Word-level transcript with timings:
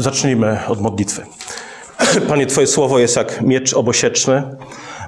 Zacznijmy 0.00 0.58
od 0.68 0.80
modlitwy. 0.80 1.26
Panie, 2.28 2.46
Twoje 2.46 2.66
słowo 2.66 2.98
jest 2.98 3.16
jak 3.16 3.42
miecz 3.42 3.74
obosieczny. 3.74 4.42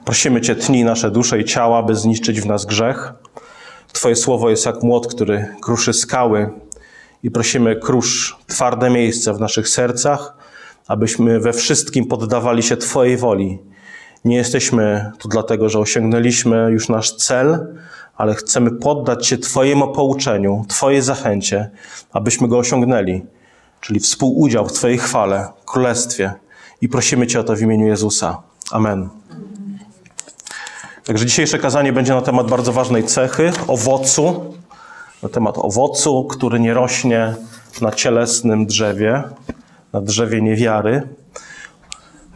Prosimy 0.04 0.40
Cię, 0.40 0.56
tnij 0.56 0.84
nasze 0.84 1.10
dusze 1.10 1.40
i 1.40 1.44
ciała, 1.44 1.82
by 1.82 1.94
zniszczyć 1.94 2.40
w 2.40 2.46
nas 2.46 2.64
grzech. 2.64 3.12
Twoje 3.92 4.16
słowo 4.16 4.50
jest 4.50 4.66
jak 4.66 4.82
młot, 4.82 5.14
który 5.14 5.48
kruszy 5.62 5.92
skały. 5.92 6.50
I 7.22 7.30
prosimy, 7.30 7.76
krusz 7.76 8.36
twarde 8.46 8.90
miejsce 8.90 9.34
w 9.34 9.40
naszych 9.40 9.68
sercach, 9.68 10.36
abyśmy 10.88 11.40
we 11.40 11.52
wszystkim 11.52 12.06
poddawali 12.06 12.62
się 12.62 12.76
Twojej 12.76 13.16
woli. 13.16 13.58
Nie 14.24 14.36
jesteśmy 14.36 15.10
tu 15.18 15.28
dlatego, 15.28 15.68
że 15.68 15.78
osiągnęliśmy 15.78 16.68
już 16.70 16.88
nasz 16.88 17.16
cel, 17.16 17.76
ale 18.16 18.34
chcemy 18.34 18.70
poddać 18.70 19.26
się 19.26 19.38
Twojemu 19.38 19.92
pouczeniu, 19.92 20.64
Twojej 20.68 21.02
zachęcie, 21.02 21.70
abyśmy 22.12 22.48
go 22.48 22.58
osiągnęli, 22.58 23.22
czyli 23.82 24.00
współudział 24.00 24.66
w 24.66 24.72
Twojej 24.72 24.98
chwale, 24.98 25.48
królestwie. 25.64 26.32
I 26.80 26.88
prosimy 26.88 27.26
Cię 27.26 27.40
o 27.40 27.44
to 27.44 27.56
w 27.56 27.60
imieniu 27.60 27.86
Jezusa. 27.86 28.42
Amen. 28.70 29.08
Także 31.04 31.26
dzisiejsze 31.26 31.58
kazanie 31.58 31.92
będzie 31.92 32.14
na 32.14 32.22
temat 32.22 32.50
bardzo 32.50 32.72
ważnej 32.72 33.04
cechy, 33.04 33.52
owocu, 33.66 34.54
na 35.22 35.28
temat 35.28 35.58
owocu, 35.58 36.24
który 36.24 36.60
nie 36.60 36.74
rośnie 36.74 37.34
na 37.80 37.92
cielesnym 37.92 38.66
drzewie, 38.66 39.22
na 39.92 40.00
drzewie 40.00 40.42
niewiary. 40.42 41.08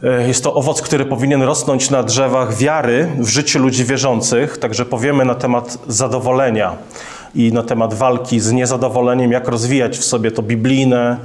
E, 0.03 0.29
jest 0.29 0.45
to 0.45 0.55
owoc, 0.55 0.83
który 0.83 1.05
powinien 1.05 1.43
rosnąć 1.43 1.91
na 1.91 2.03
drzewach 2.03 2.57
wiary 2.57 3.09
w 3.19 3.29
życiu 3.29 3.59
ludzi 3.59 3.85
wierzących, 3.85 4.59
także 4.59 4.85
powiemy 4.85 5.25
na 5.25 5.35
temat 5.35 5.79
zadowolenia 5.87 6.77
i 7.37 7.53
na 7.53 7.63
temat 7.63 7.95
walki 7.95 8.41
z 8.41 8.53
niezadowoleniem, 8.53 9.33
jak 9.33 9.49
rozwijać 9.49 9.99
w 9.99 10.05
sobie 10.05 10.31
to 10.31 10.43
biblijne 10.43 11.17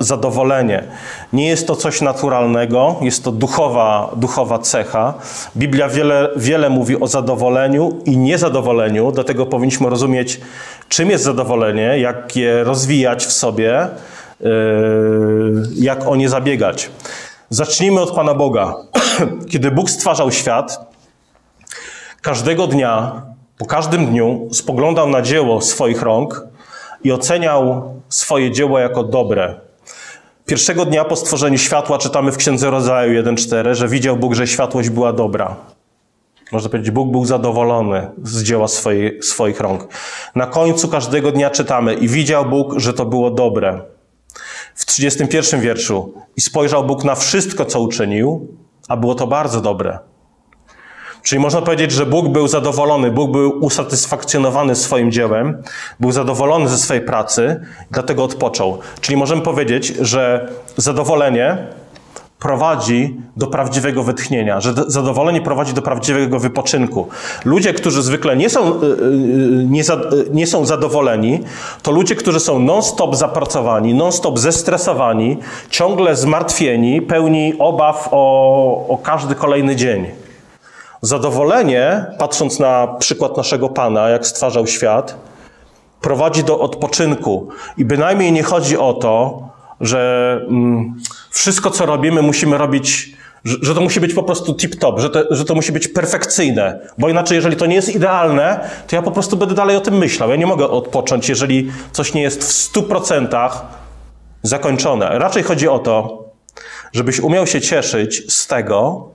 zadowolenie. 0.00 0.84
Nie 1.32 1.48
jest 1.48 1.66
to 1.66 1.76
coś 1.76 2.00
naturalnego, 2.00 2.96
jest 3.00 3.24
to 3.24 3.32
duchowa, 3.32 4.10
duchowa 4.16 4.58
cecha. 4.58 5.14
Biblia 5.56 5.88
wiele, 5.88 6.28
wiele 6.36 6.70
mówi 6.70 7.00
o 7.00 7.06
zadowoleniu 7.06 7.98
i 8.04 8.16
niezadowoleniu, 8.16 9.12
dlatego 9.12 9.46
powinniśmy 9.46 9.90
rozumieć, 9.90 10.40
czym 10.88 11.10
jest 11.10 11.24
zadowolenie, 11.24 11.98
jak 11.98 12.36
je 12.36 12.64
rozwijać 12.64 13.26
w 13.26 13.32
sobie, 13.32 13.88
yy, 14.40 14.48
jak 15.76 16.08
o 16.08 16.16
nie 16.16 16.28
zabiegać. 16.28 16.90
Zacznijmy 17.50 18.00
od 18.00 18.14
Pana 18.14 18.34
Boga. 18.34 18.74
Kiedy 19.50 19.70
Bóg 19.70 19.90
stwarzał 19.90 20.30
świat, 20.30 20.92
każdego 22.22 22.66
dnia 22.66 23.22
po 23.58 23.66
każdym 23.66 24.06
dniu 24.06 24.48
spoglądał 24.52 25.08
na 25.08 25.22
dzieło 25.22 25.60
swoich 25.60 26.02
rąk 26.02 26.46
i 27.04 27.12
oceniał 27.12 27.94
swoje 28.08 28.50
dzieło 28.50 28.78
jako 28.78 29.02
dobre. 29.02 29.60
Pierwszego 30.46 30.84
dnia 30.84 31.04
po 31.04 31.16
stworzeniu 31.16 31.58
światła 31.58 31.98
czytamy 31.98 32.32
w 32.32 32.36
Księdze 32.36 32.70
Rodzaju 32.70 33.22
1.4, 33.22 33.74
że 33.74 33.88
widział 33.88 34.16
Bóg, 34.16 34.34
że 34.34 34.46
światłość 34.46 34.88
była 34.88 35.12
dobra. 35.12 35.56
Można 36.52 36.70
powiedzieć, 36.70 36.90
Bóg 36.90 37.10
był 37.10 37.24
zadowolony 37.24 38.10
z 38.22 38.42
dzieła 38.42 38.68
swojej, 38.68 39.22
swoich 39.22 39.60
rąk. 39.60 39.88
Na 40.34 40.46
końcu 40.46 40.88
każdego 40.88 41.32
dnia 41.32 41.50
czytamy 41.50 41.94
i 41.94 42.08
widział 42.08 42.44
Bóg, 42.44 42.74
że 42.76 42.92
to 42.92 43.06
było 43.06 43.30
dobre. 43.30 43.80
W 44.74 44.86
31 44.86 45.60
wierszu 45.60 46.14
i 46.36 46.40
spojrzał 46.40 46.84
Bóg 46.84 47.04
na 47.04 47.14
wszystko, 47.14 47.64
co 47.64 47.80
uczynił, 47.80 48.56
a 48.88 48.96
było 48.96 49.14
to 49.14 49.26
bardzo 49.26 49.60
dobre. 49.60 49.98
Czyli 51.22 51.38
można 51.38 51.62
powiedzieć, 51.62 51.92
że 51.92 52.06
Bóg 52.06 52.28
był 52.28 52.48
zadowolony, 52.48 53.10
Bóg 53.10 53.30
był 53.30 53.64
usatysfakcjonowany 53.64 54.74
swoim 54.74 55.12
dziełem, 55.12 55.62
był 56.00 56.12
zadowolony 56.12 56.68
ze 56.68 56.78
swojej 56.78 57.04
pracy, 57.04 57.60
dlatego 57.90 58.24
odpoczął. 58.24 58.78
Czyli 59.00 59.16
możemy 59.16 59.42
powiedzieć, 59.42 59.86
że 59.86 60.48
zadowolenie 60.76 61.58
prowadzi 62.42 63.16
do 63.36 63.46
prawdziwego 63.46 64.02
wytchnienia, 64.02 64.60
że 64.60 64.74
zadowolenie 64.86 65.40
prowadzi 65.40 65.74
do 65.74 65.82
prawdziwego 65.82 66.38
wypoczynku. 66.38 67.08
Ludzie, 67.44 67.72
którzy 67.72 68.02
zwykle 68.02 68.36
nie 68.36 68.50
są, 68.50 68.80
y, 68.82 68.84
y, 68.84 68.88
y, 68.88 69.66
nie, 69.68 69.84
za, 69.84 70.00
nie 70.32 70.46
są 70.46 70.64
zadowoleni, 70.64 71.40
to 71.82 71.90
ludzie, 71.90 72.14
którzy 72.14 72.40
są 72.40 72.58
non-stop 72.58 73.16
zapracowani, 73.16 73.94
non-stop 73.94 74.38
zestresowani, 74.38 75.38
ciągle 75.70 76.16
zmartwieni, 76.16 77.02
pełni 77.02 77.54
obaw 77.58 78.08
o, 78.10 78.86
o 78.88 78.98
każdy 78.98 79.34
kolejny 79.34 79.76
dzień. 79.76 80.21
Zadowolenie, 81.02 82.06
patrząc 82.18 82.58
na 82.58 82.86
przykład 82.98 83.36
naszego 83.36 83.68
Pana, 83.68 84.08
jak 84.08 84.26
stwarzał 84.26 84.66
świat, 84.66 85.16
prowadzi 86.00 86.44
do 86.44 86.60
odpoczynku. 86.60 87.48
I 87.78 87.84
bynajmniej 87.84 88.32
nie 88.32 88.42
chodzi 88.42 88.78
o 88.78 88.92
to, 88.92 89.42
że 89.80 90.40
mm, 90.48 90.94
wszystko, 91.30 91.70
co 91.70 91.86
robimy, 91.86 92.22
musimy 92.22 92.58
robić, 92.58 93.16
że, 93.44 93.56
że 93.62 93.74
to 93.74 93.80
musi 93.80 94.00
być 94.00 94.14
po 94.14 94.22
prostu 94.22 94.52
tip-top, 94.52 94.98
że 94.98 95.10
że 95.30 95.44
to 95.44 95.54
musi 95.54 95.72
być 95.72 95.88
perfekcyjne. 95.88 96.80
Bo 96.98 97.08
inaczej, 97.08 97.36
jeżeli 97.36 97.56
to 97.56 97.66
nie 97.66 97.74
jest 97.74 97.94
idealne, 97.94 98.70
to 98.86 98.96
ja 98.96 99.02
po 99.02 99.10
prostu 99.10 99.36
będę 99.36 99.54
dalej 99.54 99.76
o 99.76 99.80
tym 99.80 99.98
myślał. 99.98 100.30
Ja 100.30 100.36
nie 100.36 100.46
mogę 100.46 100.68
odpocząć, 100.68 101.28
jeżeli 101.28 101.72
coś 101.92 102.14
nie 102.14 102.22
jest 102.22 102.40
w 102.44 102.52
stu 102.52 102.82
procentach 102.82 103.66
zakończone. 104.42 105.18
Raczej 105.18 105.42
chodzi 105.42 105.68
o 105.68 105.78
to, 105.78 106.24
żebyś 106.92 107.20
umiał 107.20 107.46
się 107.46 107.60
cieszyć 107.60 108.32
z 108.32 108.46
tego, 108.46 109.08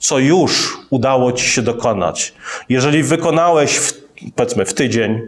co 0.00 0.18
już 0.18 0.78
udało 0.90 1.32
ci 1.32 1.44
się 1.48 1.62
dokonać. 1.62 2.34
Jeżeli 2.68 3.02
wykonałeś, 3.02 3.76
w, 3.76 3.92
powiedzmy, 4.34 4.64
w 4.64 4.74
tydzień 4.74 5.20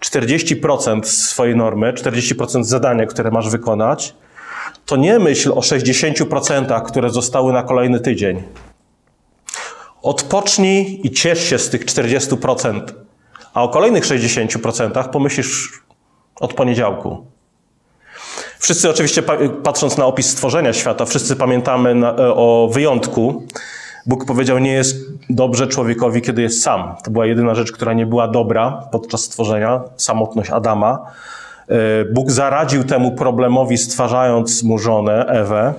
40% 0.00 1.04
swojej 1.04 1.56
normy, 1.56 1.92
40% 1.92 2.64
zadania, 2.64 3.06
które 3.06 3.30
masz 3.30 3.50
wykonać, 3.50 4.14
to 4.86 4.96
nie 4.96 5.18
myśl 5.18 5.52
o 5.52 5.60
60%, 5.60 6.82
które 6.82 7.10
zostały 7.10 7.52
na 7.52 7.62
kolejny 7.62 8.00
tydzień. 8.00 8.42
Odpocznij 10.02 11.00
i 11.04 11.10
ciesz 11.10 11.50
się 11.50 11.58
z 11.58 11.70
tych 11.70 11.84
40%, 11.84 12.80
a 13.54 13.62
o 13.62 13.68
kolejnych 13.68 14.04
60% 14.04 15.08
pomyślisz 15.08 15.82
od 16.40 16.54
poniedziałku. 16.54 17.26
Wszyscy 18.58 18.90
oczywiście, 18.90 19.22
patrząc 19.62 19.96
na 19.96 20.06
opis 20.06 20.26
stworzenia 20.30 20.72
świata, 20.72 21.04
wszyscy 21.04 21.36
pamiętamy 21.36 21.94
na, 21.94 22.16
o 22.16 22.70
wyjątku, 22.72 23.46
Bóg 24.08 24.24
powiedział, 24.24 24.58
nie 24.58 24.72
jest 24.72 24.96
dobrze 25.30 25.66
człowiekowi, 25.66 26.22
kiedy 26.22 26.42
jest 26.42 26.62
sam. 26.62 26.94
To 27.04 27.10
była 27.10 27.26
jedyna 27.26 27.54
rzecz, 27.54 27.72
która 27.72 27.92
nie 27.92 28.06
była 28.06 28.28
dobra 28.28 28.88
podczas 28.92 29.20
stworzenia, 29.20 29.80
samotność 29.96 30.50
Adama. 30.50 31.10
E, 31.68 32.04
Bóg 32.04 32.30
zaradził 32.30 32.84
temu 32.84 33.12
problemowi, 33.12 33.78
stwarzając 33.78 34.62
mu 34.62 34.78
żonę, 34.78 35.26
Ewę. 35.26 35.74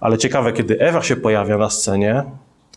Ale 0.00 0.18
ciekawe, 0.18 0.52
kiedy 0.52 0.80
Ewa 0.80 1.02
się 1.02 1.16
pojawia 1.16 1.58
na 1.58 1.70
scenie, 1.70 2.24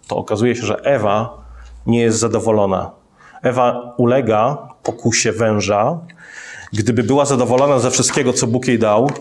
to 0.08 0.18
okazuje 0.18 0.56
się, 0.56 0.66
że 0.66 0.82
Ewa 0.82 1.38
nie 1.86 2.02
jest 2.02 2.20
zadowolona. 2.20 2.92
Ewa 3.42 3.94
ulega 3.98 4.58
pokusie 4.84 5.32
węża. 5.32 6.00
Gdyby 6.74 7.04
była 7.04 7.26
zadowolona 7.26 7.80
ze 7.80 7.92
wszystkiego, 7.92 8.34
co 8.34 8.48
Bóg 8.48 8.68
jej 8.68 8.80
dał, 8.80 9.12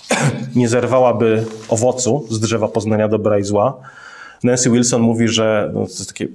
nie 0.56 0.68
zerwałaby 0.68 1.46
owocu 1.68 2.26
z 2.30 2.40
drzewa 2.40 2.68
poznania 2.68 3.08
dobra 3.08 3.38
i 3.38 3.44
zła, 3.44 3.80
Nancy 4.46 4.70
Wilson 4.70 5.02
mówi, 5.02 5.28
że 5.28 5.70
no, 5.74 5.80
to 5.80 5.86
jest 5.86 6.08
takie 6.08 6.26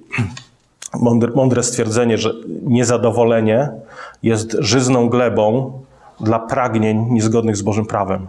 mądre, 1.01 1.31
mądre 1.35 1.63
stwierdzenie, 1.63 2.17
że 2.17 2.33
niezadowolenie 2.63 3.69
jest 4.23 4.57
żyzną 4.59 5.09
glebą 5.09 5.73
dla 6.19 6.39
pragnień 6.39 7.05
niezgodnych 7.09 7.57
z 7.57 7.61
Bożym 7.61 7.85
prawem. 7.85 8.27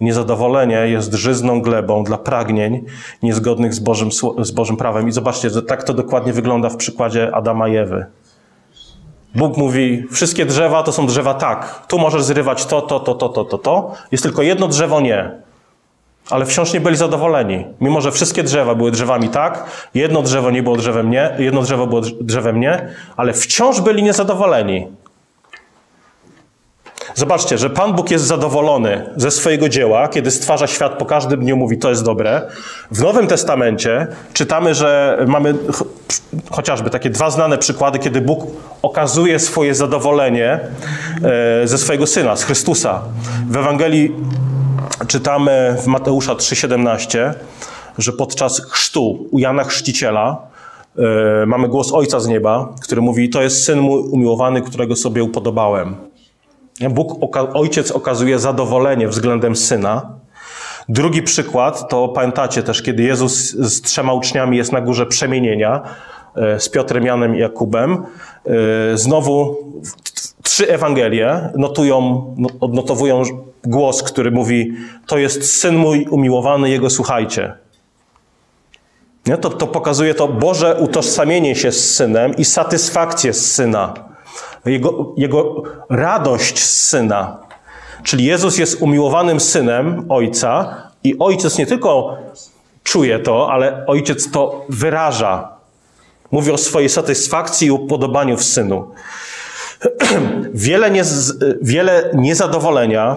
Niezadowolenie 0.00 0.76
jest 0.76 1.12
żyzną 1.12 1.62
glebą 1.62 2.04
dla 2.04 2.18
pragnień 2.18 2.84
niezgodnych 3.22 3.74
z 3.74 3.78
Bożym, 3.78 4.08
z 4.38 4.50
Bożym 4.50 4.76
prawem. 4.76 5.08
I 5.08 5.12
zobaczcie, 5.12 5.50
że 5.50 5.62
tak 5.62 5.82
to 5.82 5.94
dokładnie 5.94 6.32
wygląda 6.32 6.68
w 6.68 6.76
przykładzie 6.76 7.34
Adama 7.34 7.68
i 7.68 7.76
Ewy. 7.76 8.06
Bóg 9.34 9.56
mówi, 9.56 10.04
wszystkie 10.10 10.46
drzewa 10.46 10.82
to 10.82 10.92
są 10.92 11.06
drzewa 11.06 11.34
tak. 11.34 11.86
Tu 11.88 11.98
możesz 11.98 12.22
zrywać 12.22 12.66
to, 12.66 12.82
to, 12.82 13.00
to, 13.00 13.14
to, 13.14 13.28
to, 13.28 13.44
to, 13.44 13.58
to. 13.58 13.92
Jest 14.12 14.24
tylko 14.24 14.42
jedno 14.42 14.68
drzewo 14.68 15.00
nie 15.00 15.44
ale 16.30 16.46
wciąż 16.46 16.72
nie 16.72 16.80
byli 16.80 16.96
zadowoleni. 16.96 17.66
Mimo, 17.80 18.00
że 18.00 18.12
wszystkie 18.12 18.42
drzewa 18.42 18.74
były 18.74 18.90
drzewami 18.90 19.28
tak, 19.28 19.64
jedno 19.94 20.22
drzewo 20.22 20.50
nie 20.50 20.62
było 20.62 20.76
drzewem 20.76 21.10
nie, 21.10 21.36
jedno 21.38 21.62
drzewo 21.62 21.86
było 21.86 22.00
drzewem 22.20 22.60
nie, 22.60 22.88
ale 23.16 23.32
wciąż 23.32 23.80
byli 23.80 24.02
niezadowoleni. 24.02 24.88
Zobaczcie, 27.14 27.58
że 27.58 27.70
Pan 27.70 27.92
Bóg 27.92 28.10
jest 28.10 28.24
zadowolony 28.24 29.10
ze 29.16 29.30
swojego 29.30 29.68
dzieła, 29.68 30.08
kiedy 30.08 30.30
stwarza 30.30 30.66
świat 30.66 30.92
po 30.98 31.06
każdym 31.06 31.40
dniu, 31.40 31.56
mówi 31.56 31.78
to 31.78 31.90
jest 31.90 32.04
dobre. 32.04 32.42
W 32.90 33.02
Nowym 33.02 33.26
Testamencie 33.26 34.06
czytamy, 34.32 34.74
że 34.74 35.18
mamy 35.28 35.54
chociażby 36.50 36.90
takie 36.90 37.10
dwa 37.10 37.30
znane 37.30 37.58
przykłady, 37.58 37.98
kiedy 37.98 38.20
Bóg 38.20 38.46
okazuje 38.82 39.38
swoje 39.38 39.74
zadowolenie 39.74 40.60
e, 41.62 41.68
ze 41.68 41.78
swojego 41.78 42.06
Syna, 42.06 42.36
z 42.36 42.44
Chrystusa. 42.44 43.02
W 43.50 43.56
Ewangelii 43.56 44.12
czytamy 45.06 45.76
w 45.82 45.86
Mateusza 45.86 46.34
3,17, 46.34 47.34
że 47.98 48.12
podczas 48.12 48.60
chrztu 48.60 49.28
u 49.30 49.38
Jana 49.38 49.64
Chrzciciela 49.64 50.46
yy, 50.96 51.04
mamy 51.46 51.68
głos 51.68 51.92
Ojca 51.92 52.20
z 52.20 52.26
nieba, 52.26 52.74
który 52.82 53.00
mówi: 53.00 53.30
To 53.30 53.42
jest 53.42 53.64
syn 53.64 53.80
mój 53.80 54.00
umiłowany, 54.00 54.62
którego 54.62 54.96
sobie 54.96 55.24
upodobałem. 55.24 55.96
Bóg, 56.90 57.36
Ojciec 57.54 57.90
okazuje 57.90 58.38
zadowolenie 58.38 59.08
względem 59.08 59.56
syna. 59.56 60.10
Drugi 60.88 61.22
przykład 61.22 61.88
to 61.88 62.08
pamiętacie 62.08 62.62
też, 62.62 62.82
kiedy 62.82 63.02
Jezus 63.02 63.50
z 63.50 63.82
trzema 63.82 64.12
uczniami 64.12 64.56
jest 64.56 64.72
na 64.72 64.80
górze 64.80 65.06
przemienienia 65.06 65.82
e, 66.36 66.60
z 66.60 66.68
Piotrem, 66.68 67.04
Janem 67.06 67.36
i 67.36 67.38
Jakubem. 67.38 67.92
E, 68.46 68.98
znowu 68.98 69.56
trzy 70.44 70.68
Ewangelie 70.68 71.50
notują, 71.56 72.24
no, 72.38 72.48
odnotowują 72.60 73.22
głos, 73.64 74.02
który 74.02 74.30
mówi: 74.30 74.72
To 75.06 75.18
jest 75.18 75.56
syn 75.60 75.76
mój 75.76 76.06
umiłowany, 76.10 76.70
jego 76.70 76.90
słuchajcie. 76.90 77.52
Nie? 79.26 79.36
To, 79.36 79.50
to 79.50 79.66
pokazuje 79.66 80.14
to 80.14 80.28
Boże 80.28 80.76
utożsamienie 80.80 81.54
się 81.54 81.72
z 81.72 81.94
synem 81.94 82.36
i 82.36 82.44
satysfakcję 82.44 83.32
z 83.32 83.52
syna. 83.52 83.94
Jego, 84.66 85.12
jego 85.16 85.62
radość 85.90 86.58
z 86.58 86.88
syna. 86.88 87.38
Czyli 88.02 88.24
Jezus 88.24 88.58
jest 88.58 88.82
umiłowanym 88.82 89.40
synem 89.40 90.06
Ojca 90.08 90.76
i 91.04 91.18
Ojciec 91.18 91.58
nie 91.58 91.66
tylko 91.66 92.16
czuje 92.82 93.18
to, 93.18 93.52
ale 93.52 93.86
Ojciec 93.86 94.30
to 94.30 94.64
wyraża. 94.68 95.48
Mówi 96.30 96.50
o 96.52 96.58
swojej 96.58 96.88
satysfakcji 96.88 97.68
i 97.68 97.70
upodobaniu 97.70 98.36
w 98.36 98.44
synu. 98.44 98.90
wiele, 100.54 100.90
nie, 100.90 101.02
wiele 101.62 102.10
niezadowolenia 102.14 103.16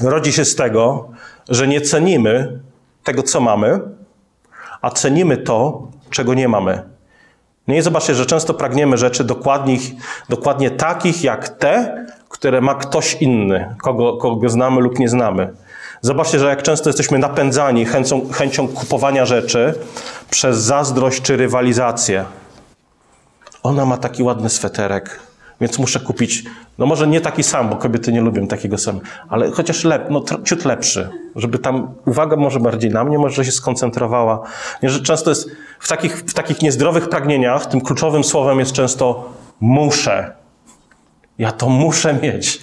rodzi 0.00 0.32
się 0.32 0.44
z 0.44 0.56
tego, 0.56 1.08
że 1.48 1.68
nie 1.68 1.80
cenimy 1.80 2.60
tego, 3.04 3.22
co 3.22 3.40
mamy, 3.40 3.80
a 4.82 4.90
cenimy 4.90 5.36
to, 5.36 5.88
czego 6.10 6.34
nie 6.34 6.48
mamy. 6.48 6.82
Nie 7.68 7.78
i 7.78 7.82
zobaczcie, 7.82 8.14
że 8.14 8.26
często 8.26 8.54
pragniemy 8.54 8.98
rzeczy 8.98 9.24
dokładnie, 9.24 9.76
dokładnie 10.28 10.70
takich 10.70 11.24
jak 11.24 11.48
te, 11.48 12.06
które 12.28 12.60
ma 12.60 12.74
ktoś 12.74 13.14
inny, 13.14 13.74
kogo, 13.82 14.16
kogo 14.16 14.48
znamy 14.48 14.80
lub 14.80 14.98
nie 14.98 15.08
znamy. 15.08 15.52
Zobaczcie, 16.02 16.38
że 16.38 16.48
jak 16.48 16.62
często 16.62 16.88
jesteśmy 16.88 17.18
napędzani 17.18 17.84
chęcią, 17.84 18.28
chęcią 18.32 18.68
kupowania 18.68 19.26
rzeczy 19.26 19.74
przez 20.30 20.58
zazdrość 20.58 21.22
czy 21.22 21.36
rywalizację. 21.36 22.24
Ona 23.62 23.86
ma 23.86 23.96
taki 23.96 24.22
ładny 24.22 24.50
sweterek, 24.50 25.20
więc 25.60 25.78
muszę 25.78 26.00
kupić, 26.00 26.44
no 26.78 26.86
może 26.86 27.06
nie 27.06 27.20
taki 27.20 27.42
sam, 27.42 27.68
bo 27.68 27.76
kobiety 27.76 28.12
nie 28.12 28.20
lubią 28.20 28.46
takiego 28.46 28.78
samego, 28.78 29.06
ale 29.28 29.50
chociaż 29.50 29.84
lep, 29.84 30.06
no, 30.10 30.24
ciut 30.44 30.64
lepszy, 30.64 31.10
żeby 31.36 31.58
tam 31.58 31.94
uwaga 32.06 32.36
może 32.36 32.60
bardziej 32.60 32.90
na 32.90 33.04
mnie, 33.04 33.18
może 33.18 33.44
się 33.44 33.52
skoncentrowała. 33.52 34.42
Nie, 34.82 34.90
że 34.90 35.00
często 35.00 35.30
jest 35.30 35.50
w 35.80 35.88
takich, 35.88 36.16
w 36.16 36.34
takich 36.34 36.62
niezdrowych 36.62 37.08
pragnieniach, 37.08 37.66
tym 37.66 37.80
kluczowym 37.80 38.24
słowem 38.24 38.58
jest 38.58 38.72
często 38.72 39.32
muszę. 39.60 40.32
Ja 41.38 41.52
to 41.52 41.68
muszę 41.68 42.14
mieć. 42.14 42.60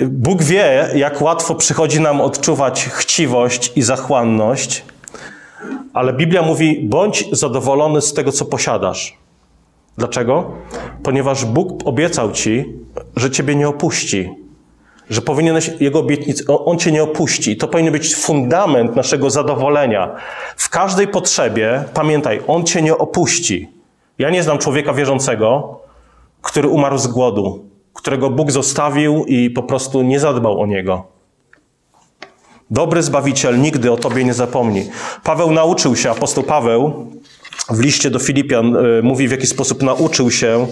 Bóg 0.00 0.42
wie, 0.42 0.90
jak 0.94 1.22
łatwo 1.22 1.54
przychodzi 1.54 2.00
nam 2.00 2.20
odczuwać 2.20 2.84
chciwość 2.84 3.72
i 3.76 3.82
zachłanność, 3.82 4.84
ale 5.92 6.12
Biblia 6.12 6.42
mówi: 6.42 6.80
bądź 6.88 7.24
zadowolony 7.32 8.02
z 8.02 8.12
tego, 8.12 8.32
co 8.32 8.44
posiadasz. 8.44 9.18
Dlaczego? 9.98 10.50
Ponieważ 11.02 11.44
Bóg 11.44 11.82
obiecał 11.84 12.32
ci, 12.32 12.64
że 13.16 13.30
ciebie 13.30 13.54
nie 13.54 13.68
opuści, 13.68 14.30
że 15.10 15.22
powinieneś 15.22 15.70
Jego 15.80 15.98
obietnic, 15.98 16.44
On 16.48 16.78
cię 16.78 16.92
nie 16.92 17.02
opuści. 17.02 17.56
To 17.56 17.68
powinien 17.68 17.92
być 17.92 18.16
fundament 18.16 18.96
naszego 18.96 19.30
zadowolenia. 19.30 20.16
W 20.56 20.68
każdej 20.68 21.08
potrzebie, 21.08 21.84
pamiętaj, 21.94 22.40
On 22.46 22.64
cię 22.64 22.82
nie 22.82 22.98
opuści. 22.98 23.68
Ja 24.18 24.30
nie 24.30 24.42
znam 24.42 24.58
człowieka 24.58 24.92
wierzącego, 24.92 25.80
który 26.42 26.68
umarł 26.68 26.98
z 26.98 27.06
głodu, 27.06 27.64
którego 27.94 28.30
Bóg 28.30 28.50
zostawił 28.50 29.24
i 29.24 29.50
po 29.50 29.62
prostu 29.62 30.02
nie 30.02 30.20
zadbał 30.20 30.60
o 30.60 30.66
niego. 30.66 31.04
Dobry 32.70 33.02
Zbawiciel 33.02 33.60
nigdy 33.60 33.92
o 33.92 33.96
Tobie 33.96 34.24
nie 34.24 34.34
zapomni. 34.34 34.90
Paweł 35.24 35.50
nauczył 35.50 35.96
się, 35.96 36.10
apostoł 36.10 36.44
Paweł 36.44 37.06
w 37.70 37.80
liście 37.80 38.10
do 38.10 38.18
Filipian 38.18 38.76
y, 38.76 39.02
mówi, 39.02 39.28
w 39.28 39.30
jaki 39.30 39.46
sposób 39.46 39.82
nauczył 39.82 40.30
się 40.30 40.66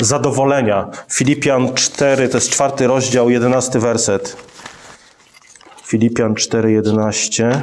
zadowolenia. 0.00 0.88
Filipian 1.10 1.74
4, 1.74 2.28
to 2.28 2.36
jest 2.36 2.50
czwarty 2.50 2.86
rozdział, 2.86 3.30
jedenasty 3.30 3.80
werset. 3.80 4.36
Filipian 5.84 6.34
4, 6.34 6.72
11. 6.72 7.62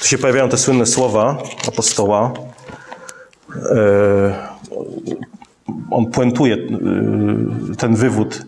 Tu 0.00 0.08
się 0.08 0.18
pojawiają 0.18 0.48
te 0.48 0.58
słynne 0.58 0.86
słowa 0.86 1.42
apostoła. 1.68 2.32
Y, 3.50 3.58
on 5.90 6.06
puentuje 6.06 6.56
y, 6.56 7.76
ten 7.78 7.96
wywód 7.96 8.42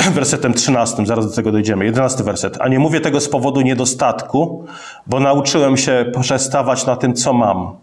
wersetem 0.14 0.54
13, 0.54 1.06
zaraz 1.06 1.26
do 1.28 1.34
tego 1.34 1.52
dojdziemy. 1.52 1.84
11 1.84 2.24
werset. 2.24 2.56
A 2.60 2.68
nie 2.68 2.78
mówię 2.78 3.00
tego 3.00 3.20
z 3.20 3.28
powodu 3.28 3.60
niedostatku, 3.60 4.64
bo 5.06 5.20
nauczyłem 5.20 5.76
się 5.76 6.12
przestawać 6.20 6.86
na 6.86 6.96
tym, 6.96 7.14
co 7.14 7.32
mam. 7.32 7.76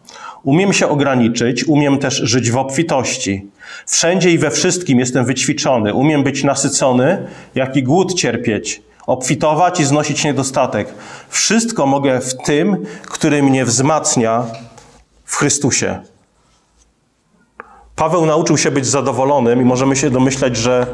Umiem 0.43 0.73
się 0.73 0.87
ograniczyć, 0.87 1.67
umiem 1.67 1.97
też 1.97 2.15
żyć 2.15 2.51
w 2.51 2.57
obfitości. 2.57 3.47
Wszędzie 3.85 4.31
i 4.31 4.37
we 4.37 4.51
wszystkim 4.51 4.99
jestem 4.99 5.25
wyćwiczony. 5.25 5.93
Umiem 5.93 6.23
być 6.23 6.43
nasycony, 6.43 7.27
jak 7.55 7.75
i 7.75 7.83
głód 7.83 8.13
cierpieć, 8.13 8.81
obfitować 9.07 9.79
i 9.79 9.85
znosić 9.85 10.23
niedostatek. 10.23 10.93
Wszystko 11.29 11.85
mogę 11.85 12.19
w 12.19 12.37
tym, 12.45 12.85
który 13.03 13.43
mnie 13.43 13.65
wzmacnia 13.65 14.43
w 15.25 15.35
Chrystusie. 15.35 15.99
Paweł 17.95 18.25
nauczył 18.25 18.57
się 18.57 18.71
być 18.71 18.85
zadowolonym 18.85 19.61
i 19.61 19.65
możemy 19.65 19.95
się 19.95 20.09
domyślać, 20.09 20.57
że 20.57 20.87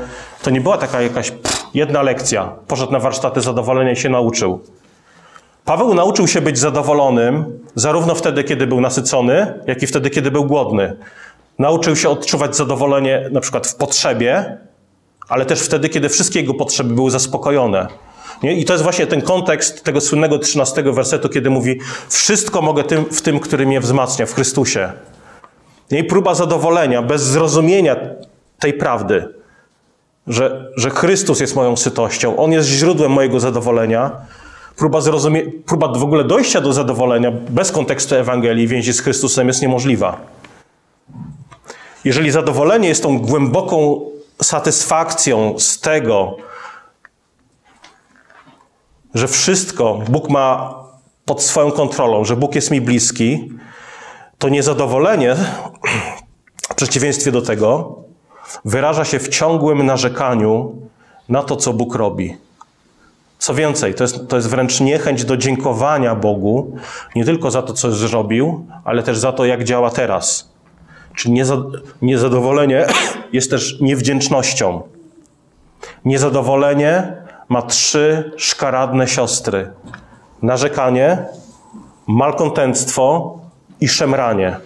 to 0.44 0.50
nie 0.50 0.62
była 0.62 0.78
taka 0.78 1.02
jakaś 1.02 1.32
pff, 1.32 1.66
jedna 1.74 2.02
lekcja. 2.02 2.52
Poszedł 2.68 2.92
na 2.92 3.00
warsztaty 3.00 3.42
zadowolenia 3.42 3.92
i 3.92 3.96
się 3.96 4.10
nauczył. 4.10 4.60
Paweł 5.66 5.94
nauczył 5.94 6.28
się 6.28 6.42
być 6.42 6.60
zadowolonym 6.60 7.60
zarówno 7.76 8.16
wtedy, 8.16 8.44
kiedy 8.44 8.68
był 8.68 8.82
nasycony, 8.82 9.60
jak 9.68 9.84
i 9.84 9.88
wtedy, 9.88 10.10
kiedy 10.10 10.32
był 10.32 10.46
głodny. 10.46 10.96
Nauczył 11.60 11.96
się 11.96 12.10
odczuwać 12.10 12.56
zadowolenie 12.56 13.30
na 13.32 13.42
przykład 13.42 13.68
w 13.68 13.76
potrzebie, 13.76 14.58
ale 15.30 15.46
też 15.46 15.62
wtedy, 15.62 15.90
kiedy 15.90 16.10
wszystkie 16.10 16.40
jego 16.40 16.54
potrzeby 16.54 16.94
były 16.94 17.12
zaspokojone. 17.12 17.88
Nie? 18.44 18.54
I 18.54 18.66
to 18.66 18.74
jest 18.74 18.84
właśnie 18.84 19.08
ten 19.08 19.22
kontekst 19.22 19.84
tego 19.84 20.02
słynnego 20.02 20.40
13 20.40 20.84
wersetu, 20.84 21.30
kiedy 21.30 21.50
mówi: 21.50 21.80
Wszystko 22.10 22.62
mogę 22.62 22.84
tym, 22.84 23.06
w 23.06 23.22
tym, 23.22 23.40
który 23.40 23.66
mnie 23.66 23.80
wzmacnia, 23.80 24.26
w 24.26 24.34
Chrystusie. 24.34 24.92
I 25.92 26.04
próba 26.04 26.36
zadowolenia 26.36 27.02
bez 27.02 27.22
zrozumienia 27.22 27.96
tej 28.60 28.74
prawdy, 28.74 29.34
że, 30.28 30.72
że 30.78 30.90
Chrystus 30.90 31.40
jest 31.40 31.56
moją 31.56 31.78
sytością, 31.78 32.38
On 32.38 32.52
jest 32.52 32.70
źródłem 32.70 33.12
mojego 33.12 33.40
zadowolenia, 33.40 34.12
próba, 34.76 35.00
zrozumie- 35.00 35.52
próba 35.66 35.88
w 35.88 36.04
ogóle 36.04 36.24
dojścia 36.24 36.62
do 36.62 36.74
zadowolenia 36.74 37.32
bez 37.32 37.72
kontekstu 37.72 38.16
Ewangelii 38.16 38.68
więzi 38.68 38.94
z 38.94 39.02
Chrystusem 39.02 39.48
jest 39.48 39.62
niemożliwa. 39.62 40.18
Jeżeli 42.04 42.32
zadowolenie 42.32 42.88
jest 42.88 43.04
tą 43.04 43.20
głęboką 43.20 44.02
satysfakcją 44.42 45.60
z 45.60 45.80
tego, 45.80 46.38
że 49.14 49.28
wszystko 49.28 50.02
Bóg 50.10 50.30
ma 50.30 50.76
pod 51.26 51.44
swoją 51.44 51.72
kontrolą, 51.72 52.26
że 52.26 52.36
Bóg 52.36 52.56
jest 52.56 52.72
mi 52.72 52.82
bliski, 52.82 53.52
to 54.38 54.50
niezadowolenie, 54.50 55.36
w 56.70 56.76
przeciwieństwie 56.76 57.32
do 57.32 57.42
tego, 57.42 57.96
wyraża 58.66 59.06
się 59.06 59.20
w 59.20 59.30
ciągłym 59.30 59.86
narzekaniu 59.86 60.76
na 61.30 61.44
to, 61.44 61.56
co 61.56 61.74
Bóg 61.74 61.96
robi. 61.96 62.38
Co 63.40 63.54
więcej, 63.54 63.96
to 63.96 64.04
jest, 64.04 64.28
to 64.28 64.36
jest 64.36 64.50
wręcz 64.50 64.80
niechęć 64.80 65.26
do 65.26 65.38
dziękowania 65.38 66.16
Bogu, 66.16 66.76
nie 67.16 67.26
tylko 67.26 67.52
za 67.52 67.62
to, 67.62 67.74
co 67.74 67.92
zrobił, 67.92 68.66
ale 68.84 69.04
też 69.04 69.18
za 69.18 69.32
to, 69.32 69.46
jak 69.46 69.64
działa 69.64 69.90
teraz. 69.90 70.54
Czyli 71.16 71.42
niezadowolenie 72.02 72.86
jest 73.34 73.50
też 73.50 73.82
niewdzięcznością. 73.82 74.82
Niezadowolenie 76.06 77.14
ma 77.50 77.62
trzy 77.62 78.32
szkaradne 78.38 79.08
siostry: 79.08 79.72
narzekanie, 80.42 81.26
malkontentstwo 82.08 83.38
i 83.82 83.88
szemranie. 83.88 84.58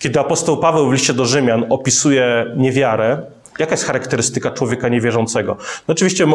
Kiedy 0.00 0.20
apostoł 0.20 0.56
Paweł 0.56 0.88
w 0.88 0.92
liście 0.92 1.12
do 1.14 1.26
Rzymian 1.26 1.66
opisuje 1.70 2.54
niewiarę, 2.56 3.22
jaka 3.58 3.72
jest 3.72 3.84
charakterystyka 3.84 4.50
człowieka 4.50 4.88
niewierzącego? 4.88 5.56
No 5.88 5.92
oczywiście 5.92 6.26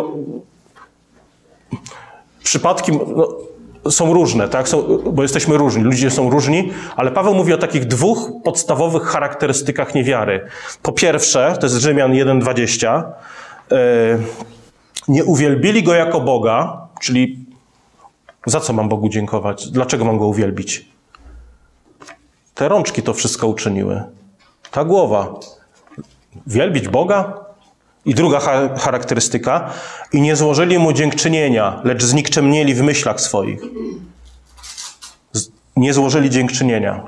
przypadki 2.44 2.92
no, 2.92 3.92
są 3.92 4.14
różne, 4.14 4.48
tak? 4.48 4.70
Są, 4.70 4.84
bo 5.12 5.22
jesteśmy 5.22 5.58
różni, 5.58 5.84
ludzie 5.84 6.12
są 6.12 6.30
różni, 6.30 6.72
ale 6.96 7.12
Paweł 7.12 7.36
mówi 7.36 7.54
o 7.54 7.58
takich 7.58 7.86
dwóch 7.86 8.32
podstawowych 8.44 9.04
charakterystykach 9.04 9.96
niewiary. 9.96 10.48
Po 10.82 10.92
pierwsze, 10.92 11.58
to 11.60 11.66
jest 11.66 11.76
Rzymian 11.76 12.12
1,20, 12.12 13.04
yy, 13.72 13.78
nie 15.08 15.24
uwielbili 15.24 15.84
go 15.84 15.94
jako 15.94 16.22
Boga, 16.22 16.88
czyli 17.02 17.46
za 18.46 18.60
co 18.60 18.74
mam 18.74 18.90
Bogu 18.90 19.10
dziękować? 19.10 19.72
Dlaczego 19.72 20.06
mam 20.06 20.18
go 20.18 20.28
uwielbić? 20.28 20.95
Te 22.56 22.70
rączki 22.70 23.04
to 23.04 23.14
wszystko 23.14 23.48
uczyniły. 23.48 24.04
Ta 24.72 24.86
głowa. 24.86 25.34
Wielbić 26.48 26.88
Boga? 26.88 27.46
I 28.06 28.16
druga 28.16 28.40
charakterystyka. 28.78 29.74
I 30.14 30.22
nie 30.22 30.36
złożyli 30.36 30.80
mu 30.80 30.94
dziękczynienia, 30.94 31.82
lecz 31.84 32.04
znikczemnieli 32.04 32.76
w 32.76 32.82
myślach 32.82 33.22
swoich. 33.22 33.62
Nie 35.76 35.94
złożyli 35.94 36.30
dziękczynienia. 36.30 37.08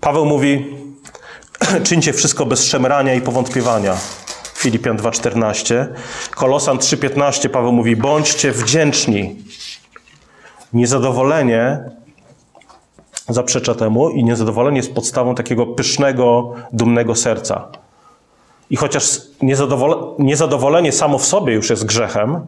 Paweł 0.00 0.26
mówi, 0.26 0.76
czyńcie 1.86 2.12
wszystko 2.12 2.46
bez 2.46 2.64
szemrania 2.64 3.14
i 3.14 3.20
powątpiewania. 3.20 3.96
Filipian 4.54 4.96
2,14. 4.96 5.86
Kolosan 6.30 6.78
3,15 6.78 7.48
Paweł 7.48 7.72
mówi, 7.72 7.96
bądźcie 7.96 8.52
wdzięczni. 8.52 9.36
Niezadowolenie 10.72 11.80
zaprzecza 13.28 13.74
temu 13.74 14.10
i 14.10 14.24
niezadowolenie 14.24 14.76
jest 14.76 14.94
podstawą 14.94 15.34
takiego 15.34 15.66
pysznego, 15.66 16.54
dumnego 16.72 17.14
serca. 17.14 17.68
I 18.70 18.76
chociaż 18.76 19.20
niezadowole, 19.42 19.96
niezadowolenie 20.18 20.92
samo 20.92 21.18
w 21.18 21.24
sobie 21.24 21.54
już 21.54 21.70
jest 21.70 21.86
grzechem, 21.86 22.40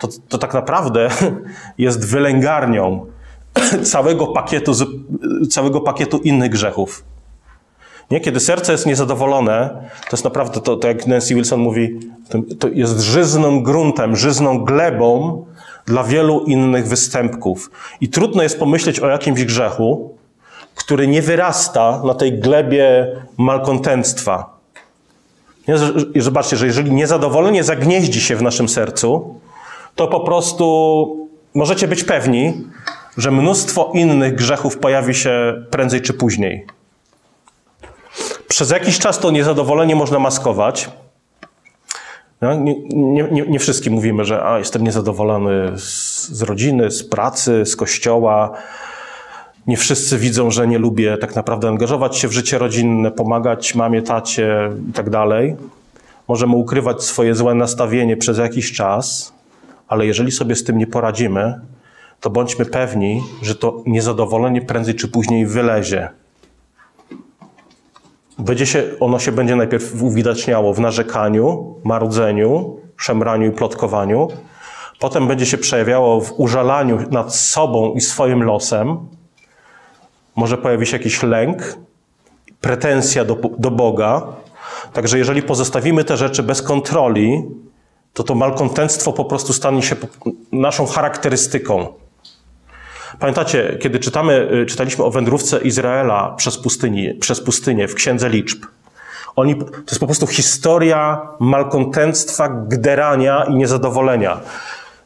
to, 0.00 0.08
to 0.28 0.38
tak 0.38 0.54
naprawdę 0.54 1.08
jest 1.78 2.10
wylęgarnią 2.10 3.06
całego 3.92 4.26
pakietu, 4.26 4.72
całego 5.50 5.80
pakietu 5.80 6.18
innych 6.18 6.50
grzechów. 6.50 7.04
Nie? 8.10 8.20
Kiedy 8.20 8.40
serce 8.40 8.72
jest 8.72 8.86
niezadowolone, 8.86 9.88
to 10.10 10.16
jest 10.16 10.24
naprawdę, 10.24 10.60
to, 10.60 10.76
to 10.76 10.88
jak 10.88 11.06
Nancy 11.06 11.34
Wilson 11.34 11.60
mówi, 11.60 12.00
to 12.58 12.68
jest 12.68 13.00
żyzną 13.00 13.62
gruntem, 13.62 14.16
żyzną 14.16 14.64
glebą 14.64 15.44
dla 15.86 16.04
wielu 16.04 16.40
innych 16.40 16.88
występków. 16.88 17.70
I 18.00 18.08
trudno 18.08 18.42
jest 18.42 18.58
pomyśleć 18.58 19.00
o 19.00 19.08
jakimś 19.08 19.44
grzechu, 19.44 20.14
który 20.74 21.06
nie 21.06 21.22
wyrasta 21.22 22.02
na 22.04 22.14
tej 22.14 22.38
glebie 22.38 23.16
malkontentstwa. 23.36 24.54
Zobaczcie, 26.16 26.56
że 26.56 26.66
jeżeli 26.66 26.92
niezadowolenie 26.92 27.64
zagnieździ 27.64 28.20
się 28.20 28.36
w 28.36 28.42
naszym 28.42 28.68
sercu, 28.68 29.40
to 29.94 30.08
po 30.08 30.20
prostu 30.20 31.28
możecie 31.54 31.88
być 31.88 32.04
pewni, 32.04 32.64
że 33.16 33.30
mnóstwo 33.30 33.90
innych 33.94 34.34
grzechów 34.34 34.78
pojawi 34.78 35.14
się 35.14 35.64
prędzej 35.70 36.02
czy 36.02 36.12
później. 36.14 36.66
Przez 38.48 38.70
jakiś 38.70 38.98
czas 38.98 39.18
to 39.18 39.30
niezadowolenie 39.30 39.96
można 39.96 40.18
maskować. 40.18 40.90
No, 42.44 42.54
nie, 42.54 42.74
nie, 43.30 43.42
nie, 43.48 43.58
wszystkim 43.58 43.92
mówimy, 43.92 44.24
że 44.24 44.44
a, 44.44 44.58
jestem 44.58 44.84
niezadowolony 44.84 45.78
z, 45.78 46.28
z 46.28 46.42
rodziny, 46.42 46.90
z 46.90 47.04
pracy, 47.04 47.66
z 47.66 47.76
kościoła. 47.76 48.52
Nie 49.66 49.76
wszyscy 49.76 50.18
widzą, 50.18 50.50
że 50.50 50.68
nie 50.68 50.78
lubię 50.78 51.16
tak 51.18 51.36
naprawdę 51.36 51.68
angażować 51.68 52.16
się 52.16 52.28
w 52.28 52.32
życie 52.32 52.58
rodzinne, 52.58 53.10
pomagać 53.10 53.74
mamie, 53.74 54.02
tacie 54.02 54.70
i 54.90 54.92
tak 54.92 55.10
dalej. 55.10 55.56
Możemy 56.28 56.56
ukrywać 56.56 57.02
swoje 57.02 57.34
złe 57.34 57.54
nastawienie 57.54 58.16
przez 58.16 58.38
jakiś 58.38 58.72
czas, 58.72 59.32
ale 59.88 60.06
jeżeli 60.06 60.32
sobie 60.32 60.56
z 60.56 60.64
tym 60.64 60.78
nie 60.78 60.86
poradzimy, 60.86 61.60
to 62.20 62.30
bądźmy 62.30 62.64
pewni, 62.64 63.22
że 63.42 63.54
to 63.54 63.82
niezadowolenie 63.86 64.62
prędzej 64.62 64.94
czy 64.94 65.08
później 65.08 65.46
wylezie. 65.46 66.08
Będzie 68.38 68.66
się, 68.66 68.82
ono 69.00 69.18
się 69.18 69.32
będzie 69.32 69.56
najpierw 69.56 70.02
uwidaczniało 70.02 70.74
w 70.74 70.80
narzekaniu, 70.80 71.74
marudzeniu, 71.84 72.80
szemraniu 72.96 73.48
i 73.48 73.52
plotkowaniu. 73.52 74.28
Potem 75.00 75.28
będzie 75.28 75.46
się 75.46 75.58
przejawiało 75.58 76.20
w 76.20 76.32
użalaniu 76.36 76.98
nad 77.10 77.34
sobą 77.34 77.94
i 77.94 78.00
swoim 78.00 78.42
losem. 78.42 78.98
Może 80.36 80.58
pojawi 80.58 80.86
się 80.86 80.96
jakiś 80.96 81.22
lęk, 81.22 81.78
pretensja 82.60 83.24
do, 83.24 83.36
do 83.58 83.70
Boga. 83.70 84.22
Także 84.92 85.18
jeżeli 85.18 85.42
pozostawimy 85.42 86.04
te 86.04 86.16
rzeczy 86.16 86.42
bez 86.42 86.62
kontroli, 86.62 87.42
to 88.12 88.22
to 88.22 88.34
malkontentstwo 88.34 89.12
po 89.12 89.24
prostu 89.24 89.52
stanie 89.52 89.82
się 89.82 89.96
naszą 90.52 90.86
charakterystyką. 90.86 92.03
Pamiętacie, 93.18 93.78
kiedy 93.80 93.98
czytamy, 93.98 94.48
y, 94.62 94.66
czytaliśmy 94.66 95.04
o 95.04 95.10
wędrówce 95.10 95.58
Izraela 95.58 96.34
przez, 96.36 96.58
pustyni, 96.58 97.14
przez 97.14 97.40
pustynię 97.40 97.88
w 97.88 97.94
Księdze 97.94 98.28
Liczb. 98.28 98.64
Oni, 99.36 99.56
to 99.56 99.66
jest 99.88 100.00
po 100.00 100.06
prostu 100.06 100.26
historia 100.26 101.28
malkontentstwa, 101.40 102.48
gderania 102.48 103.44
i 103.44 103.54
niezadowolenia. 103.54 104.40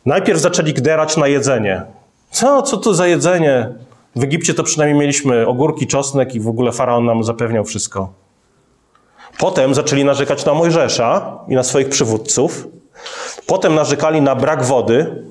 Najpierw 0.07 0.41
zaczęli 0.41 0.73
gderać 0.73 1.17
na 1.17 1.27
jedzenie. 1.27 1.83
Co, 2.31 2.63
co 2.63 2.77
to 2.77 2.95
za 2.95 3.07
jedzenie? 3.07 3.69
W 4.17 4.23
Egipcie 4.23 4.55
to 4.55 4.63
przynajmniej 4.63 5.01
mieliśmy 5.01 5.47
ogórki, 5.47 5.87
czosnek 5.87 6.35
i 6.35 6.41
w 6.41 6.49
ogóle 6.49 6.73
faraon 6.73 7.05
nam 7.05 7.25
zapewniał 7.25 7.65
wszystko. 7.65 8.13
Potem 9.39 9.75
zaczęli 9.75 10.05
narzekać 10.05 10.45
na 10.45 10.55
Mojżesza 10.55 11.39
i 11.49 11.55
na 11.55 11.63
swoich 11.63 11.89
przywódców. 11.89 12.69
Potem 13.47 13.75
narzekali 13.75 14.23
na 14.23 14.35
brak 14.35 14.65
wody, 14.65 15.25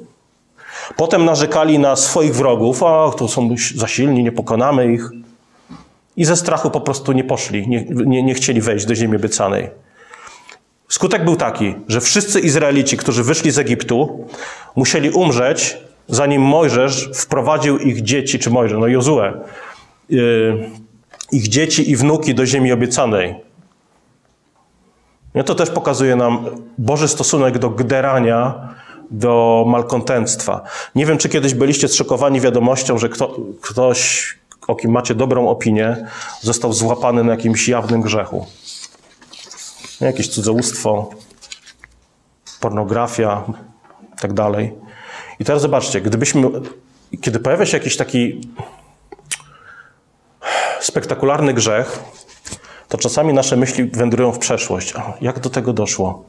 Potem 0.95 1.25
narzekali 1.25 1.79
na 1.79 1.95
swoich 1.95 2.35
wrogów, 2.35 2.83
o, 2.83 3.15
to 3.17 3.27
są 3.27 3.55
za 3.75 3.87
silni, 3.87 4.23
nie 4.23 4.31
pokonamy 4.31 4.93
ich. 4.93 5.09
I 6.17 6.25
ze 6.25 6.35
strachu 6.35 6.71
po 6.71 6.81
prostu 6.81 7.11
nie 7.11 7.23
poszli, 7.23 7.67
nie, 7.67 7.85
nie, 7.89 8.23
nie 8.23 8.33
chcieli 8.33 8.61
wejść 8.61 8.85
do 8.85 8.95
ziemi 8.95 9.15
obiecanej. 9.15 9.69
Skutek 10.89 11.25
był 11.25 11.35
taki, 11.35 11.75
że 11.87 12.01
wszyscy 12.01 12.39
Izraelici, 12.39 12.97
którzy 12.97 13.23
wyszli 13.23 13.51
z 13.51 13.59
Egiptu, 13.59 14.27
musieli 14.75 15.09
umrzeć, 15.09 15.77
zanim 16.07 16.41
Mojżesz 16.41 17.09
wprowadził 17.15 17.77
ich 17.77 18.01
dzieci, 18.01 18.39
czy 18.39 18.49
Mojżesz, 18.49 18.79
no 18.79 18.87
Jozue, 18.87 19.33
yy, 20.09 20.69
ich 21.31 21.47
dzieci 21.47 21.91
i 21.91 21.95
wnuki 21.95 22.35
do 22.35 22.45
ziemi 22.45 22.71
obiecanej. 22.71 23.35
No 25.35 25.43
to 25.43 25.55
też 25.55 25.69
pokazuje 25.69 26.15
nam 26.15 26.45
Boży 26.77 27.07
stosunek 27.07 27.57
do 27.57 27.69
gderania 27.69 28.69
do 29.11 29.65
malkontentstwa. 29.67 30.61
Nie 30.95 31.05
wiem, 31.05 31.17
czy 31.17 31.29
kiedyś 31.29 31.53
byliście 31.53 31.87
zszokowani 31.87 32.41
wiadomością, 32.41 32.97
że 32.97 33.09
kto, 33.09 33.35
ktoś, 33.61 34.27
o 34.67 34.75
kim 34.75 34.91
macie 34.91 35.15
dobrą 35.15 35.49
opinię, 35.49 36.07
został 36.41 36.73
złapany 36.73 37.23
na 37.23 37.31
jakimś 37.31 37.67
jawnym 37.67 38.01
grzechu. 38.01 38.45
Jakieś 40.01 40.27
cudzołóstwo, 40.27 41.09
pornografia 42.59 43.43
i 44.15 44.19
tak 44.19 44.33
dalej. 44.33 44.73
I 45.39 45.45
teraz 45.45 45.61
zobaczcie, 45.61 46.01
gdybyśmy, 46.01 46.49
kiedy 47.21 47.39
pojawia 47.39 47.65
się 47.65 47.77
jakiś 47.77 47.97
taki 47.97 48.41
spektakularny 50.79 51.53
grzech, 51.53 51.99
to 52.87 52.97
czasami 52.97 53.33
nasze 53.33 53.57
myśli 53.57 53.83
wędrują 53.83 54.31
w 54.31 54.39
przeszłość. 54.39 54.93
Jak 55.21 55.39
do 55.39 55.49
tego 55.49 55.73
doszło? 55.73 56.25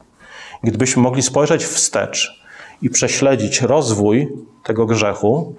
Gdybyśmy 0.63 1.01
mogli 1.01 1.21
spojrzeć 1.21 1.65
wstecz 1.65 2.38
i 2.81 2.89
prześledzić 2.89 3.61
rozwój 3.61 4.27
tego 4.63 4.85
grzechu, 4.85 5.55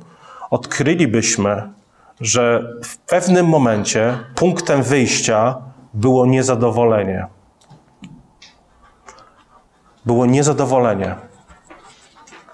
odkrylibyśmy, 0.50 1.72
że 2.20 2.72
w 2.84 2.98
pewnym 2.98 3.46
momencie 3.46 4.18
punktem 4.34 4.82
wyjścia 4.82 5.56
było 5.94 6.26
niezadowolenie. 6.26 7.26
Było 10.06 10.26
niezadowolenie 10.26 11.16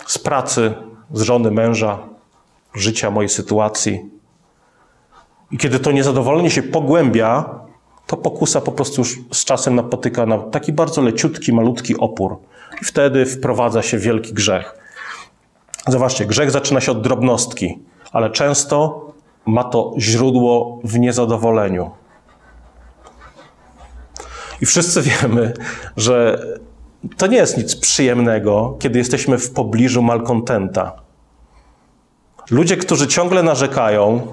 z 0.06 0.18
pracy, 0.18 0.74
z 1.12 1.20
żony, 1.20 1.50
męża, 1.50 1.98
życia, 2.74 3.10
mojej 3.10 3.28
sytuacji. 3.28 4.10
I 5.50 5.58
kiedy 5.58 5.78
to 5.78 5.92
niezadowolenie 5.92 6.50
się 6.50 6.62
pogłębia, 6.62 7.60
to 8.06 8.16
pokusa 8.16 8.60
po 8.60 8.72
prostu 8.72 9.00
już 9.00 9.18
z 9.32 9.44
czasem 9.44 9.74
napotyka 9.74 10.26
na 10.26 10.38
taki 10.38 10.72
bardzo 10.72 11.02
leciutki, 11.02 11.52
malutki 11.52 11.96
opór. 11.98 12.36
I 12.82 12.84
wtedy 12.84 13.26
wprowadza 13.26 13.82
się 13.82 13.98
wielki 13.98 14.32
grzech. 14.32 14.74
Zobaczcie, 15.88 16.26
grzech 16.26 16.50
zaczyna 16.50 16.80
się 16.80 16.92
od 16.92 17.02
drobnostki, 17.02 17.78
ale 18.12 18.30
często 18.30 19.06
ma 19.46 19.64
to 19.64 19.94
źródło 19.98 20.80
w 20.84 20.98
niezadowoleniu. 20.98 21.90
I 24.60 24.66
wszyscy 24.66 25.02
wiemy, 25.22 25.52
że 25.96 26.42
to 27.16 27.26
nie 27.26 27.36
jest 27.36 27.56
nic 27.58 27.76
przyjemnego, 27.76 28.76
kiedy 28.78 28.98
jesteśmy 28.98 29.38
w 29.38 29.50
pobliżu 29.50 30.02
malkontenta. 30.02 30.92
Ludzie, 32.50 32.76
którzy 32.76 33.06
ciągle 33.06 33.42
narzekają 33.42 34.26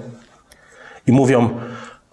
i 1.06 1.12
mówią: 1.12 1.50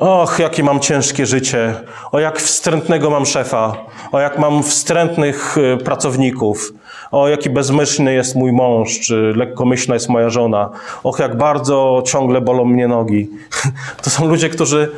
Och, 0.01 0.39
jakie 0.39 0.63
mam 0.63 0.79
ciężkie 0.79 1.25
życie. 1.25 1.74
O, 2.12 2.20
jak 2.20 2.39
wstrętnego 2.39 3.10
mam 3.10 3.25
szefa. 3.25 3.86
O, 4.12 4.20
jak 4.20 4.39
mam 4.39 4.63
wstrętnych 4.63 5.58
y, 5.58 5.77
pracowników. 5.77 6.74
O, 7.12 7.27
jaki 7.27 7.50
bezmyślny 7.50 8.13
jest 8.13 8.36
mój 8.36 8.51
mąż, 8.51 9.00
czy 9.00 9.34
lekkomyślna 9.36 9.93
jest 9.93 10.10
moja 10.10 10.29
żona. 10.29 10.70
Och, 11.03 11.20
jak 11.20 11.38
bardzo 11.38 12.03
ciągle 12.05 12.41
bolą 12.41 12.65
mnie 12.65 12.88
nogi. 12.88 13.29
To 14.03 14.10
są 14.10 14.27
ludzie, 14.27 14.50
którzy, 14.50 14.91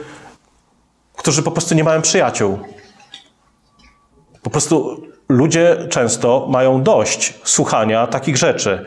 którzy 1.17 1.43
po 1.43 1.51
prostu 1.51 1.75
nie 1.75 1.83
mają 1.83 2.01
przyjaciół. 2.01 2.60
Po 4.43 4.50
prostu 4.50 5.01
ludzie 5.29 5.77
często 5.89 6.48
mają 6.50 6.83
dość 6.83 7.33
słuchania 7.43 8.07
takich 8.07 8.38
rzeczy. 8.38 8.86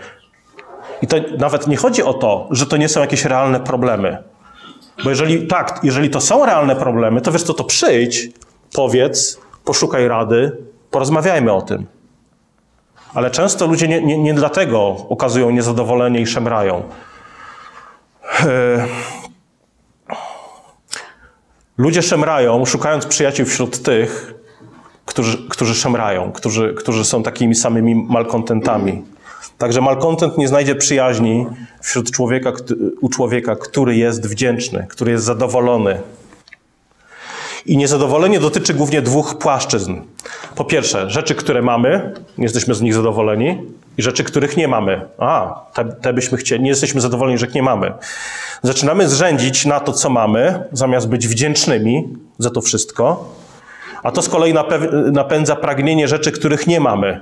I 1.02 1.06
to 1.06 1.16
nawet 1.38 1.66
nie 1.66 1.76
chodzi 1.76 2.02
o 2.02 2.14
to, 2.14 2.48
że 2.50 2.66
to 2.66 2.76
nie 2.76 2.88
są 2.88 3.00
jakieś 3.00 3.24
realne 3.24 3.60
problemy. 3.60 4.35
Bo 5.04 5.10
jeżeli 5.10 5.46
tak, 5.46 5.80
jeżeli 5.82 6.10
to 6.10 6.20
są 6.20 6.46
realne 6.46 6.76
problemy, 6.76 7.20
to 7.20 7.32
wiesz 7.32 7.42
co, 7.42 7.54
to 7.54 7.64
przyjdź, 7.64 8.28
powiedz, 8.72 9.40
poszukaj 9.64 10.08
rady, 10.08 10.56
porozmawiajmy 10.90 11.52
o 11.52 11.62
tym. 11.62 11.86
Ale 13.14 13.30
często 13.30 13.66
ludzie 13.66 13.88
nie, 13.88 14.02
nie, 14.02 14.18
nie 14.18 14.34
dlatego 14.34 15.06
okazują 15.08 15.50
niezadowolenie 15.50 16.20
i 16.20 16.26
szemrają. 16.26 16.82
E, 18.40 18.86
ludzie 21.78 22.02
szemrają, 22.02 22.64
szukając 22.64 23.06
przyjaciół 23.06 23.46
wśród 23.46 23.82
tych, 23.82 24.34
którzy, 25.06 25.48
którzy 25.48 25.74
szemrają, 25.74 26.32
którzy, 26.32 26.74
którzy 26.74 27.04
są 27.04 27.22
takimi 27.22 27.54
samymi 27.54 27.94
malkontentami. 27.94 29.04
Także 29.58 29.80
malkontent 29.80 30.38
nie 30.38 30.48
znajdzie 30.48 30.74
przyjaźni 30.74 31.46
wśród 31.82 32.10
człowieka, 32.10 32.52
u 33.00 33.08
człowieka, 33.08 33.56
który 33.56 33.96
jest 33.96 34.28
wdzięczny, 34.28 34.86
który 34.90 35.12
jest 35.12 35.24
zadowolony. 35.24 36.00
I 37.66 37.76
niezadowolenie 37.76 38.40
dotyczy 38.40 38.74
głównie 38.74 39.02
dwóch 39.02 39.38
płaszczyzn. 39.38 39.94
Po 40.54 40.64
pierwsze, 40.64 41.10
rzeczy, 41.10 41.34
które 41.34 41.62
mamy, 41.62 42.14
nie 42.38 42.44
jesteśmy 42.44 42.74
z 42.74 42.80
nich 42.80 42.94
zadowoleni, 42.94 43.58
i 43.98 44.02
rzeczy, 44.02 44.24
których 44.24 44.56
nie 44.56 44.68
mamy. 44.68 45.00
A, 45.18 45.60
te, 45.74 45.84
te 45.84 46.12
byśmy 46.12 46.38
chcieli, 46.38 46.62
nie 46.62 46.70
jesteśmy 46.70 47.00
zadowoleni, 47.00 47.38
że 47.38 47.46
ich 47.46 47.54
nie 47.54 47.62
mamy. 47.62 47.92
Zaczynamy 48.62 49.08
zrzędzić 49.08 49.66
na 49.66 49.80
to, 49.80 49.92
co 49.92 50.10
mamy, 50.10 50.64
zamiast 50.72 51.08
być 51.08 51.28
wdzięcznymi 51.28 52.08
za 52.38 52.50
to 52.50 52.60
wszystko. 52.60 53.34
A 54.02 54.12
to 54.12 54.22
z 54.22 54.28
kolei 54.28 54.54
napędza 55.12 55.56
pragnienie 55.56 56.08
rzeczy, 56.08 56.32
których 56.32 56.66
nie 56.66 56.80
mamy 56.80 57.20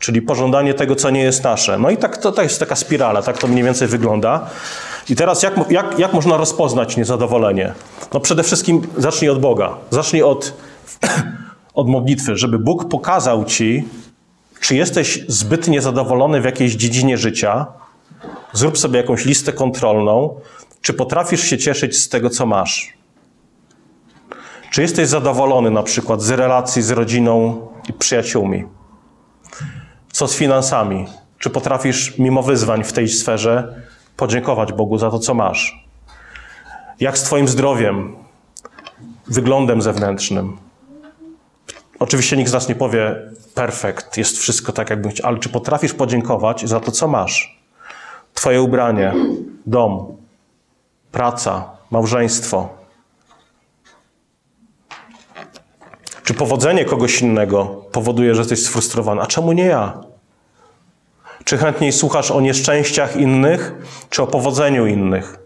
czyli 0.00 0.22
pożądanie 0.22 0.74
tego, 0.74 0.96
co 0.96 1.10
nie 1.10 1.22
jest 1.22 1.44
nasze. 1.44 1.78
No 1.78 1.90
i 1.90 1.96
tak 1.96 2.16
to, 2.16 2.32
to 2.32 2.42
jest 2.42 2.60
taka 2.60 2.76
spirala, 2.76 3.22
tak 3.22 3.38
to 3.38 3.48
mniej 3.48 3.64
więcej 3.64 3.88
wygląda. 3.88 4.46
I 5.08 5.16
teraz 5.16 5.42
jak, 5.42 5.70
jak, 5.70 5.98
jak 5.98 6.12
można 6.12 6.36
rozpoznać 6.36 6.96
niezadowolenie? 6.96 7.72
No 8.14 8.20
przede 8.20 8.42
wszystkim 8.42 8.82
zacznij 8.96 9.30
od 9.30 9.40
Boga. 9.40 9.74
Zacznij 9.90 10.22
od, 10.22 10.52
od 11.74 11.88
modlitwy, 11.88 12.36
żeby 12.36 12.58
Bóg 12.58 12.88
pokazał 12.88 13.44
ci, 13.44 13.88
czy 14.60 14.76
jesteś 14.76 15.24
zbyt 15.28 15.68
niezadowolony 15.68 16.40
w 16.40 16.44
jakiejś 16.44 16.74
dziedzinie 16.74 17.18
życia. 17.18 17.66
Zrób 18.52 18.78
sobie 18.78 18.96
jakąś 18.96 19.24
listę 19.24 19.52
kontrolną, 19.52 20.40
czy 20.80 20.92
potrafisz 20.92 21.42
się 21.42 21.58
cieszyć 21.58 21.96
z 21.96 22.08
tego, 22.08 22.30
co 22.30 22.46
masz. 22.46 22.92
Czy 24.70 24.82
jesteś 24.82 25.08
zadowolony 25.08 25.70
na 25.70 25.82
przykład 25.82 26.22
z 26.22 26.30
relacji 26.30 26.82
z 26.82 26.90
rodziną 26.90 27.66
i 27.88 27.92
przyjaciółmi? 27.92 28.79
Co 30.20 30.28
z 30.28 30.36
finansami? 30.36 31.06
Czy 31.38 31.50
potrafisz 31.50 32.18
mimo 32.18 32.42
wyzwań 32.42 32.84
w 32.84 32.92
tej 32.92 33.08
sferze 33.08 33.74
podziękować 34.16 34.72
Bogu 34.72 34.98
za 34.98 35.10
to, 35.10 35.18
co 35.18 35.34
masz? 35.34 35.88
Jak 37.00 37.18
z 37.18 37.22
Twoim 37.22 37.48
zdrowiem, 37.48 38.16
wyglądem 39.26 39.82
zewnętrznym? 39.82 40.56
Oczywiście 41.98 42.36
nikt 42.36 42.50
z 42.50 42.52
nas 42.52 42.68
nie 42.68 42.74
powie 42.74 43.16
perfekt, 43.54 44.16
jest 44.16 44.38
wszystko 44.38 44.72
tak, 44.72 44.90
jakby 44.90 45.08
chciał, 45.08 45.26
ale 45.28 45.38
czy 45.38 45.48
potrafisz 45.48 45.92
podziękować 45.92 46.68
za 46.68 46.80
to, 46.80 46.92
co 46.92 47.08
masz? 47.08 47.60
Twoje 48.34 48.62
ubranie, 48.62 49.14
dom, 49.66 50.16
praca, 51.12 51.70
małżeństwo. 51.90 52.68
Czy 56.24 56.34
powodzenie 56.34 56.84
kogoś 56.84 57.22
innego 57.22 57.64
powoduje, 57.92 58.34
że 58.34 58.40
jesteś 58.40 58.62
sfrustrowany? 58.62 59.22
A 59.22 59.26
czemu 59.26 59.52
nie 59.52 59.66
ja? 59.66 60.09
Czy 61.50 61.58
chętniej 61.58 61.92
słuchasz 61.92 62.30
o 62.30 62.40
nieszczęściach 62.40 63.16
innych, 63.16 63.74
czy 64.10 64.22
o 64.22 64.26
powodzeniu 64.26 64.86
innych? 64.86 65.38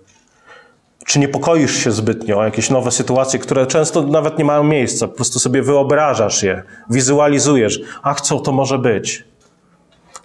Czy 1.07 1.19
niepokoisz 1.19 1.85
się 1.85 1.93
zbytnio 1.93 2.39
o 2.39 2.45
jakieś 2.45 2.71
nowe 2.71 2.91
sytuacje, 2.91 3.39
które 3.39 3.67
często 3.67 4.03
nawet 4.03 4.39
nie 4.39 4.45
mają 4.45 4.65
miejsca? 4.65 5.09
Po 5.09 5.15
prostu 5.15 5.39
sobie 5.39 5.63
wyobrażasz 5.63 6.43
je, 6.43 6.63
wizualizujesz. 6.91 7.81
Ach, 8.03 8.21
co 8.21 8.41
to 8.41 8.53
może 8.53 8.79
być? 8.79 9.25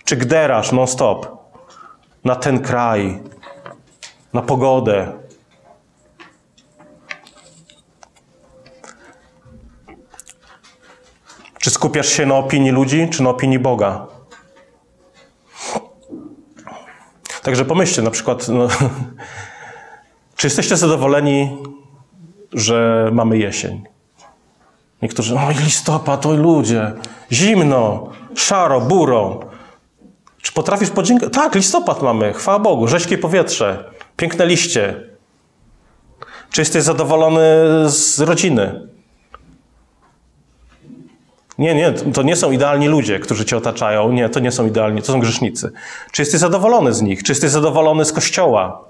Czy 0.04 0.16
gderasz 0.18 0.72
non-stop 0.72 1.28
na 2.24 2.36
ten 2.36 2.60
kraj, 2.60 3.20
na 4.34 4.42
pogodę? 4.42 5.12
Czy 11.60 11.70
skupiasz 11.70 12.10
się 12.10 12.26
na 12.26 12.36
opinii 12.36 12.72
ludzi, 12.72 13.08
czy 13.12 13.24
na 13.24 13.30
opinii 13.30 13.60
Boga? 13.60 14.19
Także 17.44 17.66
pomyślcie 17.66 18.02
na 18.02 18.12
przykład, 18.12 18.48
no, 18.48 18.68
czy 20.38 20.48
jesteście 20.48 20.78
zadowoleni, 20.78 21.58
że 22.54 23.10
mamy 23.14 23.38
jesień? 23.38 23.84
Niektórzy, 25.02 25.36
oj 25.36 25.56
listopad, 25.56 26.26
oj 26.26 26.38
ludzie, 26.38 26.94
zimno, 27.32 28.10
szaro, 28.36 28.82
buro. 28.82 29.40
Czy 30.42 30.54
potrafisz 30.54 30.90
podziękować? 30.90 31.34
Tak, 31.34 31.56
listopad 31.56 32.02
mamy, 32.02 32.34
chwała 32.34 32.60
Bogu, 32.60 32.88
rześkie 32.88 33.18
powietrze, 33.18 33.92
piękne 34.18 34.46
liście. 34.46 35.10
Czy 36.52 36.62
jesteś 36.62 36.84
zadowolony 36.84 37.42
z 37.86 38.20
rodziny? 38.20 38.88
Nie, 41.60 41.76
nie, 41.76 41.92
to 41.92 42.24
nie 42.24 42.36
są 42.36 42.52
idealni 42.52 42.88
ludzie, 42.88 43.20
którzy 43.20 43.46
cię 43.46 43.58
otaczają. 43.58 44.12
Nie, 44.12 44.30
to 44.30 44.40
nie 44.40 44.52
są 44.52 44.66
idealni, 44.66 45.02
to 45.02 45.08
są 45.08 45.20
grzesznicy. 45.20 45.72
Czy 46.12 46.22
jesteś 46.22 46.40
zadowolony 46.40 46.94
z 46.94 47.02
nich? 47.02 47.24
Czy 47.24 47.32
jesteś 47.32 47.52
zadowolony 47.52 48.06
z 48.06 48.14
kościoła? 48.14 48.82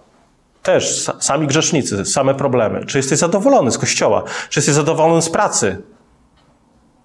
Też 0.63 1.11
sami 1.19 1.47
grzesznicy, 1.47 2.05
same 2.05 2.35
problemy. 2.35 2.85
Czy 2.85 2.97
jesteś 2.97 3.19
zadowolony 3.19 3.71
z 3.71 3.77
kościoła? 3.77 4.23
Czy 4.49 4.59
jesteś 4.59 4.75
zadowolony 4.75 5.21
z 5.21 5.29
pracy? 5.29 5.81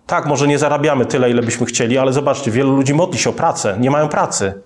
Tak, 0.06 0.26
może 0.26 0.48
nie 0.48 0.58
zarabiamy 0.58 1.06
tyle, 1.06 1.30
ile 1.30 1.42
byśmy 1.42 1.66
chcieli, 1.66 1.98
ale 1.98 2.12
zobaczcie, 2.12 2.50
wielu 2.50 2.76
ludzi 2.76 2.94
modli 2.94 3.18
się 3.18 3.30
o 3.30 3.32
pracę, 3.32 3.76
nie 3.80 3.90
mają 3.90 4.08
pracy. 4.08 4.62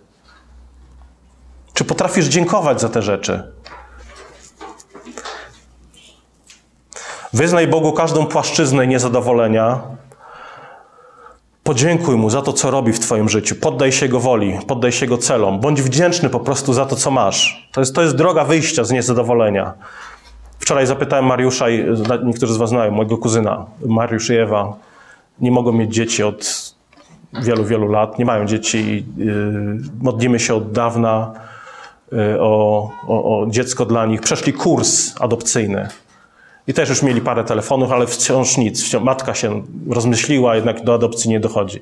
Czy 1.75 1.85
potrafisz 1.85 2.27
dziękować 2.27 2.81
za 2.81 2.89
te 2.89 3.03
rzeczy? 3.03 3.53
Wyznaj 7.33 7.69
Bogu 7.69 7.93
każdą 7.93 8.27
płaszczyznę 8.27 8.87
niezadowolenia, 8.87 9.81
Podziękuj 11.69 12.17
Mu 12.17 12.31
za 12.31 12.43
to, 12.43 12.53
co 12.53 12.71
robi 12.71 12.93
w 12.93 13.01
Twoim 13.01 13.29
życiu. 13.29 13.55
Poddaj 13.55 13.93
się 13.93 14.07
Jego 14.07 14.21
woli, 14.21 14.59
poddaj 14.67 14.93
się 14.93 15.05
Jego 15.05 15.19
celom. 15.19 15.61
Bądź 15.61 15.83
wdzięczny 15.83 16.31
po 16.31 16.41
prostu 16.41 16.73
za 16.73 16.87
to, 16.87 16.97
co 16.97 17.11
masz. 17.11 17.69
To 17.73 17.81
jest, 17.81 17.95
to 17.95 18.03
jest 18.03 18.17
droga 18.17 18.45
wyjścia 18.45 18.85
z 18.85 18.91
niezadowolenia. 18.91 19.75
Wczoraj 20.59 20.87
zapytałem 20.87 21.25
Mariusza, 21.27 21.67
niektórzy 22.25 22.55
z 22.55 22.57
Was 22.57 22.71
znają, 22.71 22.91
mojego 22.91 23.19
kuzyna, 23.19 23.67
Mariusz 23.87 24.31
i 24.31 24.35
Ewa. 24.35 24.77
Nie 25.41 25.51
mogą 25.51 25.73
mieć 25.73 25.95
dzieci 25.95 26.23
od 26.23 26.75
wielu, 27.43 27.65
wielu 27.65 27.89
lat. 27.89 28.19
Nie 28.19 28.25
mają 28.25 28.47
dzieci. 28.47 29.07
Yy, 29.17 29.79
modlimy 30.01 30.41
się 30.41 30.55
od 30.55 30.73
dawna 30.73 31.33
yy, 32.13 32.41
o, 32.41 32.91
o, 33.09 33.41
o 33.41 33.47
dziecko 33.47 33.87
dla 33.87 34.07
nich. 34.07 34.21
Przeszli 34.21 34.53
kurs 34.53 35.15
adopcyjny. 35.21 35.89
I 36.69 36.75
też 36.75 36.89
już 36.89 37.03
mieli 37.03 37.21
parę 37.21 37.45
telefonów, 37.45 37.93
ale 37.93 38.07
wciąż 38.07 38.57
nic. 38.57 38.85
Wciąż 38.85 39.03
matka 39.03 39.35
się 39.35 39.63
rozmyśliła, 39.91 40.57
jednak 40.57 40.85
do 40.85 40.95
adopcji 40.95 41.31
nie 41.31 41.41
dochodzi. 41.41 41.81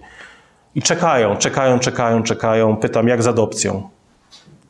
I 0.74 0.82
czekają, 0.82 1.36
czekają, 1.36 1.78
czekają, 1.78 2.22
czekają. 2.22 2.76
Pytam, 2.76 3.08
jak 3.08 3.22
z 3.22 3.26
adopcją? 3.26 3.88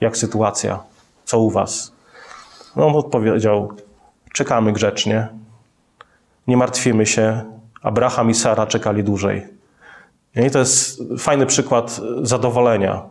Jak 0.01 0.17
sytuacja? 0.17 0.79
Co 1.25 1.39
u 1.39 1.51
was? 1.51 1.93
No 2.77 2.87
on 2.87 2.97
odpowiedział, 2.97 3.73
czekamy 4.33 4.73
grzecznie. 4.73 5.29
Nie 6.47 6.57
martwimy 6.57 7.07
się. 7.07 7.43
Abraham 7.83 8.31
i 8.31 8.35
Sara 8.35 8.67
czekali 8.67 9.05
dłużej. 9.05 9.47
I 10.37 10.51
to 10.51 10.59
jest 10.59 11.03
fajny 11.19 11.47
przykład 11.47 12.01
zadowolenia, 12.23 13.03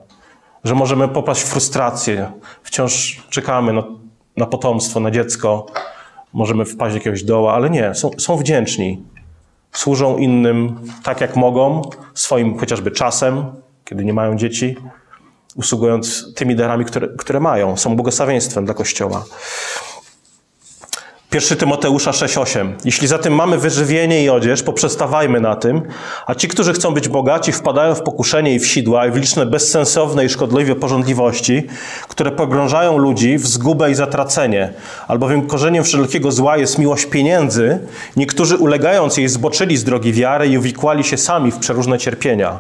że 0.63 0.75
możemy 0.75 1.07
popaść 1.07 1.41
w 1.41 1.45
frustrację. 1.45 2.31
Wciąż 2.63 3.23
czekamy 3.29 3.73
na, 3.73 3.83
na 4.37 4.45
potomstwo, 4.45 4.99
na 4.99 5.11
dziecko, 5.11 5.65
możemy 6.35 6.65
wpaść 6.65 6.93
do 6.93 6.97
jakiegoś 6.97 7.23
doła, 7.23 7.53
ale 7.53 7.69
nie, 7.69 7.95
są, 7.95 8.11
są 8.17 8.37
wdzięczni. 8.37 9.03
Służą 9.71 10.17
innym 10.17 10.79
tak, 11.03 11.21
jak 11.21 11.35
mogą, 11.35 11.81
swoim 12.13 12.57
chociażby 12.57 12.91
czasem, 12.91 13.45
kiedy 13.85 14.05
nie 14.05 14.13
mają 14.13 14.37
dzieci, 14.37 14.75
usługując 15.55 16.33
tymi 16.35 16.55
darami, 16.55 16.85
które, 16.85 17.07
które 17.17 17.39
mają. 17.39 17.77
Są 17.77 17.95
błogosławieństwem 17.95 18.65
dla 18.65 18.73
Kościoła. 18.73 19.25
1 21.35 21.57
Tymoteusza 21.57 22.11
6:8. 22.11 22.73
Jeśli 22.85 23.07
zatem 23.07 23.35
mamy 23.35 23.57
wyżywienie 23.57 24.23
i 24.23 24.29
odzież, 24.29 24.63
poprzestawajmy 24.63 25.41
na 25.41 25.55
tym, 25.55 25.81
a 26.25 26.35
ci, 26.35 26.47
którzy 26.47 26.73
chcą 26.73 26.93
być 26.93 27.07
bogaci, 27.07 27.51
wpadają 27.51 27.95
w 27.95 28.01
pokuszenie 28.01 28.53
i 28.53 28.59
w 28.59 28.67
sidła 28.67 29.07
i 29.07 29.11
w 29.11 29.15
liczne 29.15 29.45
bezsensowne 29.45 30.25
i 30.25 30.29
szkodliwe 30.29 30.75
porządliwości, 30.75 31.63
które 32.07 32.31
pogrążają 32.31 32.97
ludzi 32.97 33.37
w 33.37 33.47
zgubę 33.47 33.91
i 33.91 33.95
zatracenie. 33.95 34.73
Albowiem 35.07 35.47
korzeniem 35.47 35.83
wszelkiego 35.83 36.31
zła 36.31 36.57
jest 36.57 36.77
miłość 36.77 37.05
pieniędzy. 37.05 37.79
Niektórzy 38.15 38.57
ulegając 38.57 39.17
jej 39.17 39.27
zboczyli 39.27 39.77
z 39.77 39.83
drogi 39.83 40.13
wiary 40.13 40.47
i 40.47 40.57
uwikłali 40.57 41.03
się 41.03 41.17
sami 41.17 41.51
w 41.51 41.57
przeróżne 41.57 41.97
cierpienia. 41.97 42.59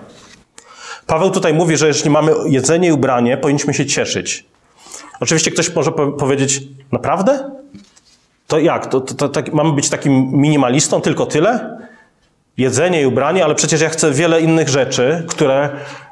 Paweł 1.07 1.31
tutaj 1.31 1.53
mówi, 1.53 1.77
że 1.77 1.87
jeśli 1.87 2.09
mamy 2.09 2.31
jedzenie 2.45 2.87
i 2.87 2.91
ubranie, 2.91 3.37
powinniśmy 3.37 3.73
się 3.73 3.85
cieszyć. 3.85 4.45
Oczywiście 5.19 5.51
ktoś 5.51 5.75
może 5.75 5.91
powiedzieć, 5.91 6.61
naprawdę? 6.91 7.51
To 8.47 8.59
jak? 8.59 8.87
To, 8.87 9.01
to, 9.01 9.13
to 9.13 9.29
tak, 9.29 9.53
mamy 9.53 9.73
być 9.73 9.89
takim 9.89 10.31
minimalistą, 10.31 11.01
tylko 11.01 11.25
tyle? 11.25 11.77
jedzenie 12.57 13.01
i 13.01 13.05
ubranie, 13.05 13.45
ale 13.45 13.55
przecież 13.55 13.81
ja 13.81 13.89
chcę 13.89 14.11
wiele 14.11 14.41
innych 14.41 14.69
rzeczy, 14.69 15.23
które 15.27 15.69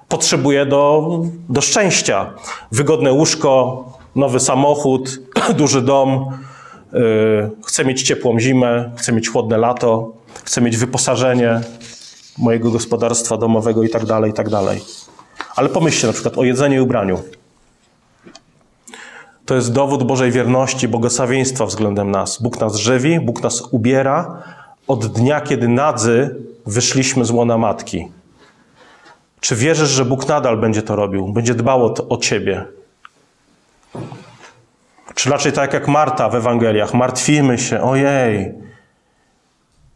potrzebuję 0.07 0.65
do, 0.65 1.09
do 1.49 1.61
szczęścia. 1.61 2.33
Wygodne 2.71 3.11
łóżko, 3.11 3.83
nowy 4.15 4.39
samochód, 4.39 5.19
duży 5.57 5.81
dom, 5.81 6.25
yy, 6.93 6.99
chcę 7.65 7.85
mieć 7.85 8.03
ciepłą 8.03 8.39
zimę, 8.39 8.91
chcę 8.97 9.11
mieć 9.11 9.29
chłodne 9.29 9.57
lato, 9.57 10.11
chcę 10.43 10.61
mieć 10.61 10.77
wyposażenie 10.77 11.61
mojego 12.37 12.71
gospodarstwa 12.71 13.37
domowego 13.37 13.83
i 13.83 13.89
tak 13.89 14.05
dalej, 14.05 14.31
i 14.31 14.33
tak 14.33 14.49
dalej. 14.49 14.81
Ale 15.55 15.69
pomyślcie 15.69 16.07
na 16.07 16.13
przykład 16.13 16.37
o 16.37 16.43
jedzeniu 16.43 16.77
i 16.77 16.81
ubraniu. 16.81 17.21
To 19.45 19.55
jest 19.55 19.73
dowód 19.73 20.03
Bożej 20.03 20.31
wierności, 20.31 20.87
błogosławieństwa 20.87 21.65
względem 21.65 22.11
nas. 22.11 22.41
Bóg 22.41 22.59
nas 22.59 22.75
żywi, 22.75 23.19
Bóg 23.19 23.43
nas 23.43 23.61
ubiera 23.61 24.43
od 24.87 25.05
dnia, 25.05 25.41
kiedy 25.41 25.67
nadzy 25.67 26.35
wyszliśmy 26.65 27.25
z 27.25 27.31
łona 27.31 27.57
matki. 27.57 28.07
Czy 29.39 29.55
wierzysz, 29.55 29.89
że 29.89 30.05
Bóg 30.05 30.27
nadal 30.27 30.57
będzie 30.57 30.81
to 30.81 30.95
robił, 30.95 31.27
będzie 31.27 31.55
dbał 31.55 31.85
o, 31.85 31.93
o 32.09 32.17
ciebie? 32.17 32.65
Czy 35.15 35.29
raczej 35.29 35.51
tak 35.51 35.73
jak 35.73 35.87
Marta 35.87 36.29
w 36.29 36.35
Ewangeliach, 36.35 36.93
martwimy 36.93 37.57
się, 37.57 37.81
ojej, 37.81 38.53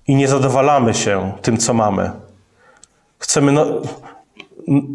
i 0.08 0.16
nie 0.16 0.28
zadowalamy 0.28 0.94
się 0.94 1.32
tym, 1.42 1.58
co 1.58 1.74
mamy. 1.74 2.12
Chcemy 3.20 3.52
no, 3.52 3.66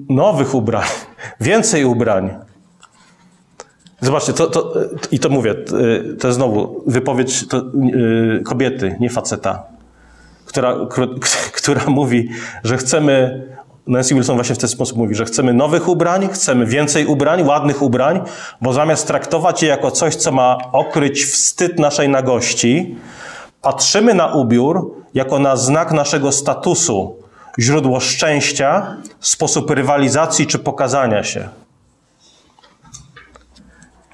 nowych 0.08 0.54
ubrań, 0.54 0.86
więcej 1.40 1.84
ubrań. 1.84 2.34
Zobaczcie, 4.02 4.32
to, 4.32 4.46
to, 4.46 4.72
i 5.12 5.18
to 5.18 5.28
mówię, 5.28 5.54
to 6.20 6.28
jest 6.28 6.38
znowu 6.38 6.82
wypowiedź 6.86 7.48
to, 7.48 7.62
yy, 7.74 8.42
kobiety, 8.44 8.96
nie 9.00 9.10
faceta, 9.10 9.62
która, 10.46 10.76
która 11.58 11.84
mówi, 11.86 12.28
że 12.64 12.76
chcemy, 12.76 13.42
Nancy 13.86 14.14
Wilson 14.14 14.36
właśnie 14.36 14.54
w 14.54 14.58
ten 14.58 14.68
sposób 14.68 14.98
mówi, 14.98 15.14
że 15.14 15.24
chcemy 15.24 15.54
nowych 15.54 15.88
ubrań, 15.88 16.28
chcemy 16.32 16.66
więcej 16.66 17.06
ubrań, 17.06 17.42
ładnych 17.42 17.82
ubrań, 17.82 18.20
bo 18.60 18.72
zamiast 18.72 19.06
traktować 19.06 19.62
je 19.62 19.68
jako 19.68 19.90
coś, 19.90 20.14
co 20.16 20.32
ma 20.32 20.58
okryć 20.72 21.24
wstyd 21.24 21.78
naszej 21.78 22.08
nagości, 22.08 22.96
patrzymy 23.60 24.14
na 24.14 24.26
ubiór 24.26 24.94
jako 25.14 25.38
na 25.38 25.56
znak 25.56 25.92
naszego 25.92 26.32
statusu, 26.32 27.16
źródło 27.58 28.00
szczęścia, 28.00 28.96
sposób 29.20 29.70
rywalizacji 29.70 30.46
czy 30.46 30.58
pokazania 30.58 31.24
się. 31.24 31.48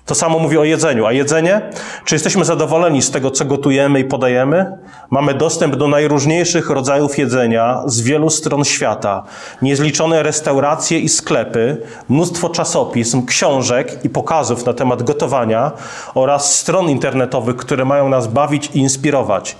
To 0.09 0.14
samo 0.14 0.38
mówi 0.38 0.59
o 0.59 0.64
jedzeniu. 0.64 1.07
A 1.07 1.12
jedzenie? 1.12 1.71
Czy 2.05 2.14
jesteśmy 2.14 2.44
zadowoleni 2.44 3.03
z 3.03 3.11
tego, 3.11 3.31
co 3.31 3.44
gotujemy 3.44 4.01
i 4.01 4.05
podajemy? 4.05 4.79
Mamy 5.11 5.35
dostęp 5.35 5.77
do 5.77 5.88
najróżniejszych 5.88 6.71
rodzajów 6.71 7.18
jedzenia 7.18 7.83
z 7.87 8.01
wielu 8.01 8.31
stron 8.31 8.64
świata. 8.64 9.23
Niezliczone 9.62 10.23
restauracje 10.23 10.99
i 10.99 11.09
sklepy, 11.09 11.83
mnóstwo 12.09 12.49
czasopism, 12.49 13.27
książek 13.27 14.05
i 14.05 14.09
pokazów 14.09 14.66
na 14.66 14.73
temat 14.73 15.03
gotowania 15.03 15.73
oraz 16.14 16.59
stron 16.59 16.90
internetowych, 16.90 17.57
które 17.57 17.85
mają 17.85 18.09
nas 18.09 18.27
bawić 18.27 18.71
i 18.75 18.79
inspirować. 18.79 19.57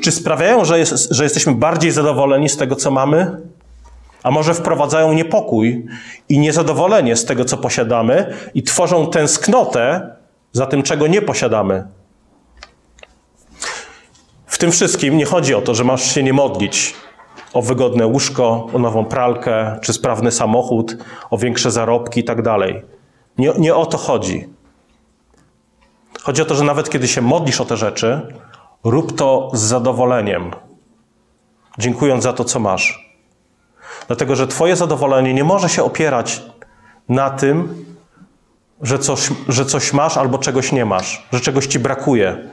Czy 0.00 0.12
sprawiają, 0.12 0.64
że, 0.64 0.78
jest, 0.78 1.08
że 1.10 1.24
jesteśmy 1.24 1.54
bardziej 1.54 1.90
zadowoleni 1.90 2.48
z 2.48 2.56
tego, 2.56 2.76
co 2.76 2.90
mamy? 2.90 3.36
A 4.22 4.30
może 4.30 4.54
wprowadzają 4.54 5.12
niepokój 5.12 5.86
i 6.28 6.38
niezadowolenie 6.38 7.16
z 7.16 7.24
tego, 7.24 7.44
co 7.44 7.56
posiadamy, 7.56 8.34
i 8.54 8.62
tworzą 8.62 9.06
tęsknotę 9.06 10.16
za 10.52 10.66
tym, 10.66 10.82
czego 10.82 11.06
nie 11.06 11.22
posiadamy. 11.22 11.84
W 14.46 14.58
tym 14.58 14.72
wszystkim 14.72 15.16
nie 15.16 15.24
chodzi 15.24 15.54
o 15.54 15.60
to, 15.60 15.74
że 15.74 15.84
masz 15.84 16.14
się 16.14 16.22
nie 16.22 16.32
modlić 16.32 16.94
o 17.52 17.62
wygodne 17.62 18.06
łóżko, 18.06 18.66
o 18.74 18.78
nową 18.78 19.04
pralkę, 19.04 19.78
czy 19.82 19.92
sprawny 19.92 20.30
samochód, 20.30 20.96
o 21.30 21.38
większe 21.38 21.70
zarobki 21.70 22.20
i 22.20 22.24
tak 22.24 22.42
dalej. 22.42 22.82
Nie, 23.38 23.74
o 23.74 23.86
to 23.86 23.98
chodzi. 23.98 24.48
Chodzi 26.22 26.42
o 26.42 26.44
to, 26.44 26.54
że 26.54 26.64
nawet 26.64 26.90
kiedy 26.90 27.08
się 27.08 27.20
modlisz 27.20 27.60
o 27.60 27.64
te 27.64 27.76
rzeczy, 27.76 28.20
rób 28.84 29.18
to 29.18 29.50
z 29.52 29.60
zadowoleniem, 29.60 30.50
dziękując 31.78 32.22
za 32.22 32.32
to, 32.32 32.44
co 32.44 32.60
masz. 32.60 33.09
Dlatego, 34.10 34.36
że 34.36 34.46
Twoje 34.46 34.76
zadowolenie 34.76 35.34
nie 35.34 35.44
może 35.44 35.68
się 35.68 35.84
opierać 35.84 36.42
na 37.08 37.30
tym, 37.30 37.84
że 38.82 38.98
coś, 38.98 39.28
że 39.48 39.66
coś 39.66 39.92
masz 39.92 40.16
albo 40.16 40.38
czegoś 40.38 40.72
nie 40.72 40.84
masz, 40.84 41.26
że 41.32 41.40
czegoś 41.40 41.66
ci 41.66 41.78
brakuje. 41.78 42.48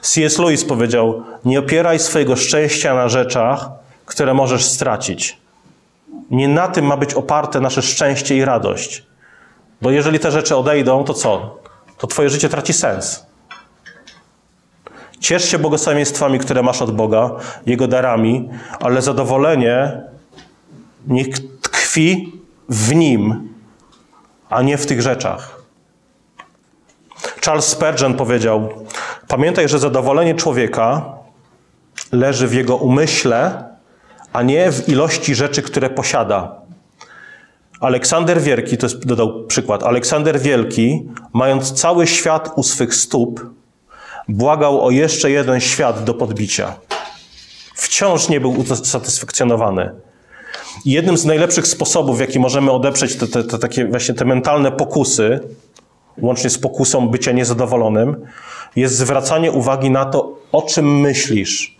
C.S. 0.00 0.38
Lewis 0.38 0.64
powiedział: 0.64 1.22
Nie 1.44 1.58
opieraj 1.58 1.98
swojego 1.98 2.36
szczęścia 2.36 2.94
na 2.94 3.08
rzeczach, 3.08 3.68
które 4.06 4.34
możesz 4.34 4.64
stracić. 4.64 5.38
Nie 6.30 6.48
na 6.48 6.68
tym 6.68 6.86
ma 6.86 6.96
być 6.96 7.14
oparte 7.14 7.60
nasze 7.60 7.82
szczęście 7.82 8.36
i 8.36 8.44
radość. 8.44 9.02
Bo 9.80 9.90
jeżeli 9.90 10.18
te 10.18 10.30
rzeczy 10.30 10.56
odejdą, 10.56 11.04
to 11.04 11.14
co? 11.14 11.58
To 11.98 12.06
Twoje 12.06 12.30
życie 12.30 12.48
traci 12.48 12.72
sens. 12.72 13.26
Ciesz 15.20 15.50
się 15.50 15.58
błogosławieństwami, 15.58 16.38
które 16.38 16.62
masz 16.62 16.82
od 16.82 16.90
Boga, 16.90 17.30
Jego 17.66 17.88
darami, 17.88 18.48
ale 18.80 19.02
zadowolenie 19.02 20.11
niech 21.06 21.28
tkwi 21.60 22.32
w 22.68 22.94
nim, 22.94 23.48
a 24.50 24.62
nie 24.62 24.78
w 24.78 24.86
tych 24.86 25.02
rzeczach. 25.02 25.62
Charles 27.44 27.64
Spurgeon 27.64 28.14
powiedział: 28.14 28.68
Pamiętaj, 29.28 29.68
że 29.68 29.78
zadowolenie 29.78 30.34
człowieka 30.34 31.04
leży 32.12 32.48
w 32.48 32.54
jego 32.54 32.76
umyśle, 32.76 33.64
a 34.32 34.42
nie 34.42 34.72
w 34.72 34.88
ilości 34.88 35.34
rzeczy, 35.34 35.62
które 35.62 35.90
posiada. 35.90 36.62
Aleksander 37.80 38.40
Wielki, 38.40 38.76
to 38.76 38.86
jest, 38.86 39.06
dodał 39.06 39.46
przykład, 39.46 39.82
Aleksander 39.82 40.40
Wielki, 40.40 41.08
mając 41.32 41.72
cały 41.72 42.06
świat 42.06 42.50
u 42.56 42.62
swych 42.62 42.94
stóp, 42.94 43.46
błagał 44.28 44.84
o 44.84 44.90
jeszcze 44.90 45.30
jeden 45.30 45.60
świat 45.60 46.04
do 46.04 46.14
podbicia. 46.14 46.74
Wciąż 47.74 48.28
nie 48.28 48.40
był 48.40 48.52
usatysfakcjonowany. 48.60 49.94
I 50.84 50.90
jednym 50.90 51.18
z 51.18 51.24
najlepszych 51.24 51.66
sposobów, 51.66 52.16
w 52.16 52.20
jaki 52.20 52.40
możemy 52.40 52.70
odeprzeć 52.70 53.16
te, 53.16 53.26
te, 53.26 53.44
te, 53.44 53.58
takie 53.58 53.86
właśnie 53.86 54.14
te 54.14 54.24
mentalne 54.24 54.72
pokusy, 54.72 55.40
łącznie 56.18 56.50
z 56.50 56.58
pokusą 56.58 57.08
bycia 57.08 57.32
niezadowolonym, 57.32 58.16
jest 58.76 58.96
zwracanie 58.96 59.52
uwagi 59.52 59.90
na 59.90 60.04
to, 60.04 60.38
o 60.52 60.62
czym 60.62 61.00
myślisz. 61.00 61.76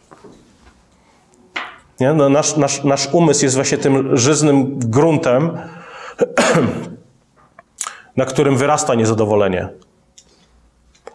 Nie? 2.00 2.12
No 2.12 2.28
nasz, 2.28 2.56
nasz, 2.56 2.84
nasz 2.84 3.08
umysł 3.12 3.44
jest 3.44 3.56
właśnie 3.56 3.78
tym 3.78 4.16
żyznym 4.16 4.78
gruntem, 4.78 5.58
na 8.16 8.24
którym 8.24 8.56
wyrasta 8.56 8.94
niezadowolenie. 8.94 9.68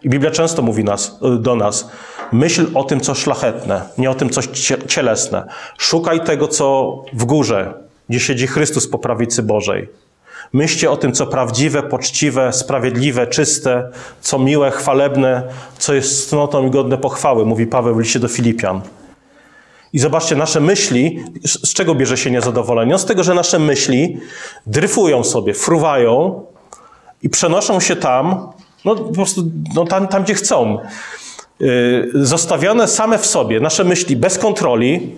I 0.03 0.09
Biblia 0.09 0.31
często 0.31 0.61
mówi 0.61 0.83
nas, 0.83 1.19
do 1.39 1.55
nas, 1.55 1.89
myśl 2.31 2.67
o 2.73 2.83
tym, 2.83 3.01
co 3.01 3.15
szlachetne, 3.15 3.81
nie 3.97 4.11
o 4.11 4.15
tym, 4.15 4.29
co 4.29 4.41
cielesne. 4.87 5.47
Szukaj 5.77 6.21
tego, 6.21 6.47
co 6.47 6.95
w 7.13 7.25
górze, 7.25 7.73
gdzie 8.09 8.19
siedzi 8.19 8.47
Chrystus 8.47 8.87
po 8.87 8.99
prawicy 8.99 9.43
Bożej. 9.43 9.89
Myślcie 10.53 10.91
o 10.91 10.97
tym, 10.97 11.11
co 11.11 11.27
prawdziwe, 11.27 11.83
poczciwe, 11.83 12.53
sprawiedliwe, 12.53 13.27
czyste, 13.27 13.89
co 14.21 14.39
miłe, 14.39 14.71
chwalebne, 14.71 15.43
co 15.77 15.93
jest 15.93 16.29
cnotą 16.29 16.67
i 16.67 16.71
godne 16.71 16.97
pochwały, 16.97 17.45
mówi 17.45 17.67
Paweł 17.67 17.95
w 17.95 17.99
liście 17.99 18.19
do 18.19 18.27
Filipian. 18.27 18.81
I 19.93 19.99
zobaczcie, 19.99 20.35
nasze 20.35 20.59
myśli, 20.59 21.23
z 21.45 21.73
czego 21.73 21.95
bierze 21.95 22.17
się 22.17 22.31
niezadowolenie? 22.31 22.91
No 22.91 22.99
z 22.99 23.05
tego, 23.05 23.23
że 23.23 23.33
nasze 23.33 23.59
myśli 23.59 24.17
dryfują 24.67 25.23
sobie, 25.23 25.53
fruwają 25.53 26.45
i 27.23 27.29
przenoszą 27.29 27.79
się 27.79 27.95
tam, 27.95 28.47
no 28.85 28.95
po 28.95 29.13
prostu 29.13 29.43
no, 29.75 29.85
tam, 29.85 30.07
tam, 30.07 30.23
gdzie 30.23 30.33
chcą. 30.33 30.77
Yy, 31.59 32.09
zostawione 32.13 32.87
same 32.87 33.17
w 33.17 33.25
sobie, 33.25 33.59
nasze 33.59 33.83
myśli 33.83 34.15
bez 34.15 34.37
kontroli, 34.37 35.15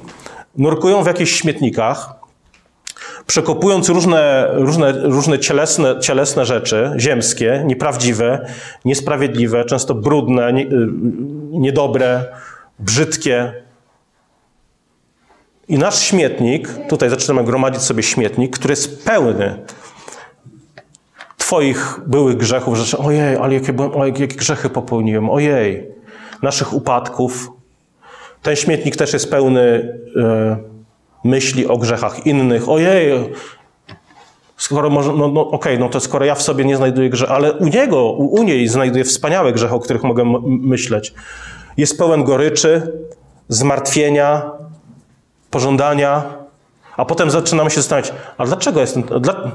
nurkują 0.58 1.04
w 1.04 1.08
jakichś 1.08 1.32
śmietnikach, 1.32 2.10
przekopując 3.26 3.90
różne, 3.90 4.48
różne, 4.52 4.92
różne 4.92 5.40
cielesne, 5.40 6.00
cielesne 6.00 6.46
rzeczy, 6.46 6.92
ziemskie, 6.98 7.64
nieprawdziwe, 7.66 8.46
niesprawiedliwe, 8.86 9.66
często 9.66 9.96
brudne, 9.96 10.54
nie, 10.54 10.64
yy, 10.64 10.90
niedobre, 11.52 12.26
brzydkie. 12.80 13.54
I 15.68 15.78
nasz 15.78 16.00
śmietnik, 16.02 16.70
tutaj 16.90 17.10
zaczynamy 17.10 17.44
gromadzić 17.44 17.82
sobie 17.82 18.04
śmietnik, 18.04 18.58
który 18.58 18.72
jest 18.72 19.06
pełny 19.06 19.60
Twoich 21.50 22.00
byłych 22.08 22.38
grzechów, 22.38 22.78
że 22.78 22.98
ojej, 22.98 23.36
ale 23.36 23.54
jakie, 23.54 23.74
byłem, 23.74 23.92
jakie 24.08 24.28
grzechy 24.28 24.70
popełniłem, 24.70 25.30
ojej, 25.30 25.92
naszych 26.42 26.74
upadków. 26.74 27.52
Ten 28.42 28.56
śmietnik 28.56 28.96
też 28.96 29.14
jest 29.14 29.32
pełny 29.32 29.60
e, 30.16 30.58
myśli 31.24 31.68
o 31.68 31.78
grzechach 31.78 32.26
innych. 32.26 32.70
Ojej, 32.70 33.30
skoro 34.58 34.90
może, 34.90 35.14
no, 35.14 35.28
no 35.28 35.42
okej, 35.42 35.74
okay, 35.74 35.80
no 35.80 35.90
to 35.90 36.00
skoro 36.00 36.26
ja 36.26 36.36
w 36.36 36.42
sobie 36.42 36.66
nie 36.66 36.78
znajduję 36.78 37.10
grzechu, 37.10 37.34
ale 37.34 37.54
u 37.54 37.68
niego, 37.68 38.12
u, 38.12 38.26
u 38.26 38.44
niej 38.44 38.68
znajduję 38.68 39.04
wspaniałe 39.04 39.54
grzechy, 39.54 39.76
o 39.76 39.80
których 39.80 40.04
mogę 40.04 40.24
myśleć. 40.46 41.14
Jest 41.78 41.98
pełen 41.98 42.24
goryczy, 42.24 43.00
zmartwienia, 43.50 44.52
pożądania, 45.50 46.24
a 46.98 47.06
potem 47.06 47.32
zaczynamy 47.32 47.70
się 47.70 47.76
zastanawiać, 47.76 48.14
a 48.38 48.46
dlaczego 48.46 48.82
jestem, 48.82 49.04
dla, 49.04 49.52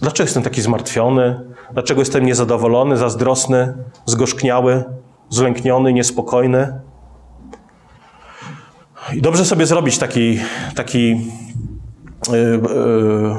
dlaczego 0.00 0.26
jestem 0.26 0.42
taki 0.42 0.62
zmartwiony? 0.62 1.40
Dlaczego 1.72 2.00
jestem 2.00 2.26
niezadowolony, 2.26 2.96
zazdrosny, 2.96 3.74
zgorzkniały, 4.06 4.84
zlękniony, 5.30 5.92
niespokojny? 5.92 6.80
I 9.14 9.22
dobrze 9.22 9.44
sobie 9.44 9.66
zrobić 9.66 9.98
taki, 9.98 10.38
taki 10.74 11.08
yy, 12.30 12.38
yy, 12.38 13.34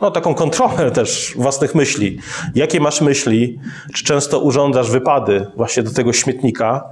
no, 0.00 0.10
taką 0.10 0.34
kontrolę 0.34 0.90
też 1.00 1.34
własnych 1.36 1.74
myśli. 1.74 2.18
Jakie 2.54 2.80
masz 2.80 3.00
myśli? 3.00 3.58
Czy 3.94 4.04
często 4.04 4.40
urządzasz 4.40 4.90
wypady 4.90 5.46
właśnie 5.56 5.82
do 5.82 5.90
tego 5.90 6.12
śmietnika 6.12 6.84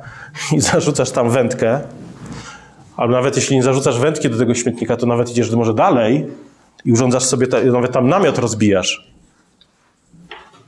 i 0.53 0.61
zarzucasz 0.71 1.11
tam 1.11 1.31
wędkę? 1.31 1.81
Albo 2.97 3.15
nawet 3.15 3.37
jeśli 3.37 3.57
nie 3.57 3.63
zarzucasz 3.63 3.99
wędki 3.99 4.31
do 4.31 4.39
tego 4.39 4.55
śmietnika, 4.55 4.97
to 4.97 5.07
nawet 5.07 5.31
idziesz 5.31 5.51
może 5.51 5.75
dalej 5.75 6.27
i 6.85 6.93
urządzasz 6.93 7.25
sobie, 7.25 7.47
nawet 7.73 7.93
tam 7.93 8.09
namiot 8.09 8.39
rozbijasz. 8.39 9.10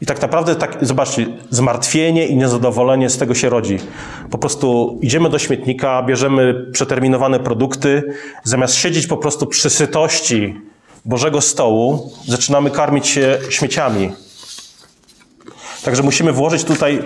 I 0.03 0.07
tak 0.07 0.23
naprawdę, 0.23 0.57
tak, 0.57 0.79
zobaczcie, 0.81 1.27
zmartwienie 1.51 2.27
i 2.27 2.37
niezadowolenie 2.37 3.11
z 3.11 3.19
tego 3.19 3.35
się 3.35 3.49
rodzi. 3.49 3.79
Po 4.31 4.39
prostu 4.39 4.99
idziemy 5.03 5.31
do 5.31 5.39
śmietnika, 5.39 6.03
bierzemy 6.03 6.67
przeterminowane 6.73 7.41
produkty, 7.41 8.03
zamiast 8.45 8.75
siedzieć 8.75 9.07
po 9.07 9.17
prostu 9.17 9.47
przy 9.47 9.71
sytości 9.71 10.61
Bożego 11.05 11.41
stołu, 11.41 12.13
zaczynamy 12.29 12.71
karmić 12.71 13.07
się 13.07 13.39
śmieciami. 13.51 14.13
Także 15.85 16.03
musimy 16.03 16.33
włożyć 16.33 16.65
tutaj 16.65 17.03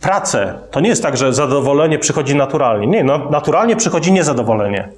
pracę. 0.00 0.54
To 0.70 0.80
nie 0.80 0.88
jest 0.88 1.02
tak, 1.02 1.16
że 1.16 1.32
zadowolenie 1.32 1.98
przychodzi 1.98 2.36
naturalnie. 2.36 2.86
Nie, 2.86 3.04
no, 3.04 3.30
naturalnie 3.30 3.76
przychodzi 3.76 4.12
niezadowolenie. 4.12 4.88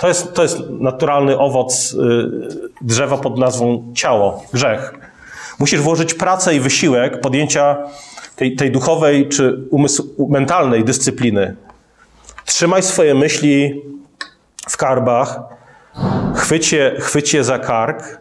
To 0.00 0.08
jest, 0.08 0.34
to 0.34 0.42
jest 0.42 0.58
naturalny 0.70 1.38
owoc 1.38 1.92
y, 1.92 1.96
drzewa 2.80 3.16
pod 3.16 3.38
nazwą 3.38 3.92
ciało, 3.94 4.42
grzech. 4.52 5.13
Musisz 5.58 5.80
włożyć 5.80 6.14
pracę 6.14 6.54
i 6.54 6.60
wysiłek 6.60 7.20
podjęcia 7.20 7.76
tej, 8.36 8.56
tej 8.56 8.70
duchowej 8.70 9.28
czy 9.28 9.66
umysł, 9.70 10.28
mentalnej 10.28 10.84
dyscypliny. 10.84 11.56
Trzymaj 12.44 12.82
swoje 12.82 13.14
myśli 13.14 13.82
w 14.68 14.76
karbach, 14.76 15.40
chwycie, 16.34 16.96
chwycie 17.00 17.44
za 17.44 17.58
kark 17.58 18.20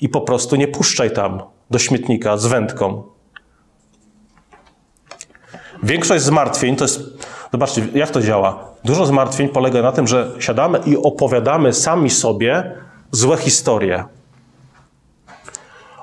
i 0.00 0.08
po 0.08 0.20
prostu 0.20 0.56
nie 0.56 0.68
puszczaj 0.68 1.10
tam 1.10 1.42
do 1.70 1.78
śmietnika 1.78 2.36
z 2.36 2.46
wędką. 2.46 3.02
Większość 5.82 6.24
zmartwień 6.24 6.76
to 6.76 6.84
jest. 6.84 7.00
Zobaczcie, 7.52 7.82
jak 7.94 8.10
to 8.10 8.22
działa. 8.22 8.68
Dużo 8.84 9.06
zmartwień 9.06 9.48
polega 9.48 9.82
na 9.82 9.92
tym, 9.92 10.06
że 10.06 10.32
siadamy 10.38 10.78
i 10.86 10.96
opowiadamy 10.96 11.72
sami 11.72 12.10
sobie 12.10 12.72
złe 13.10 13.36
historie. 13.36 14.04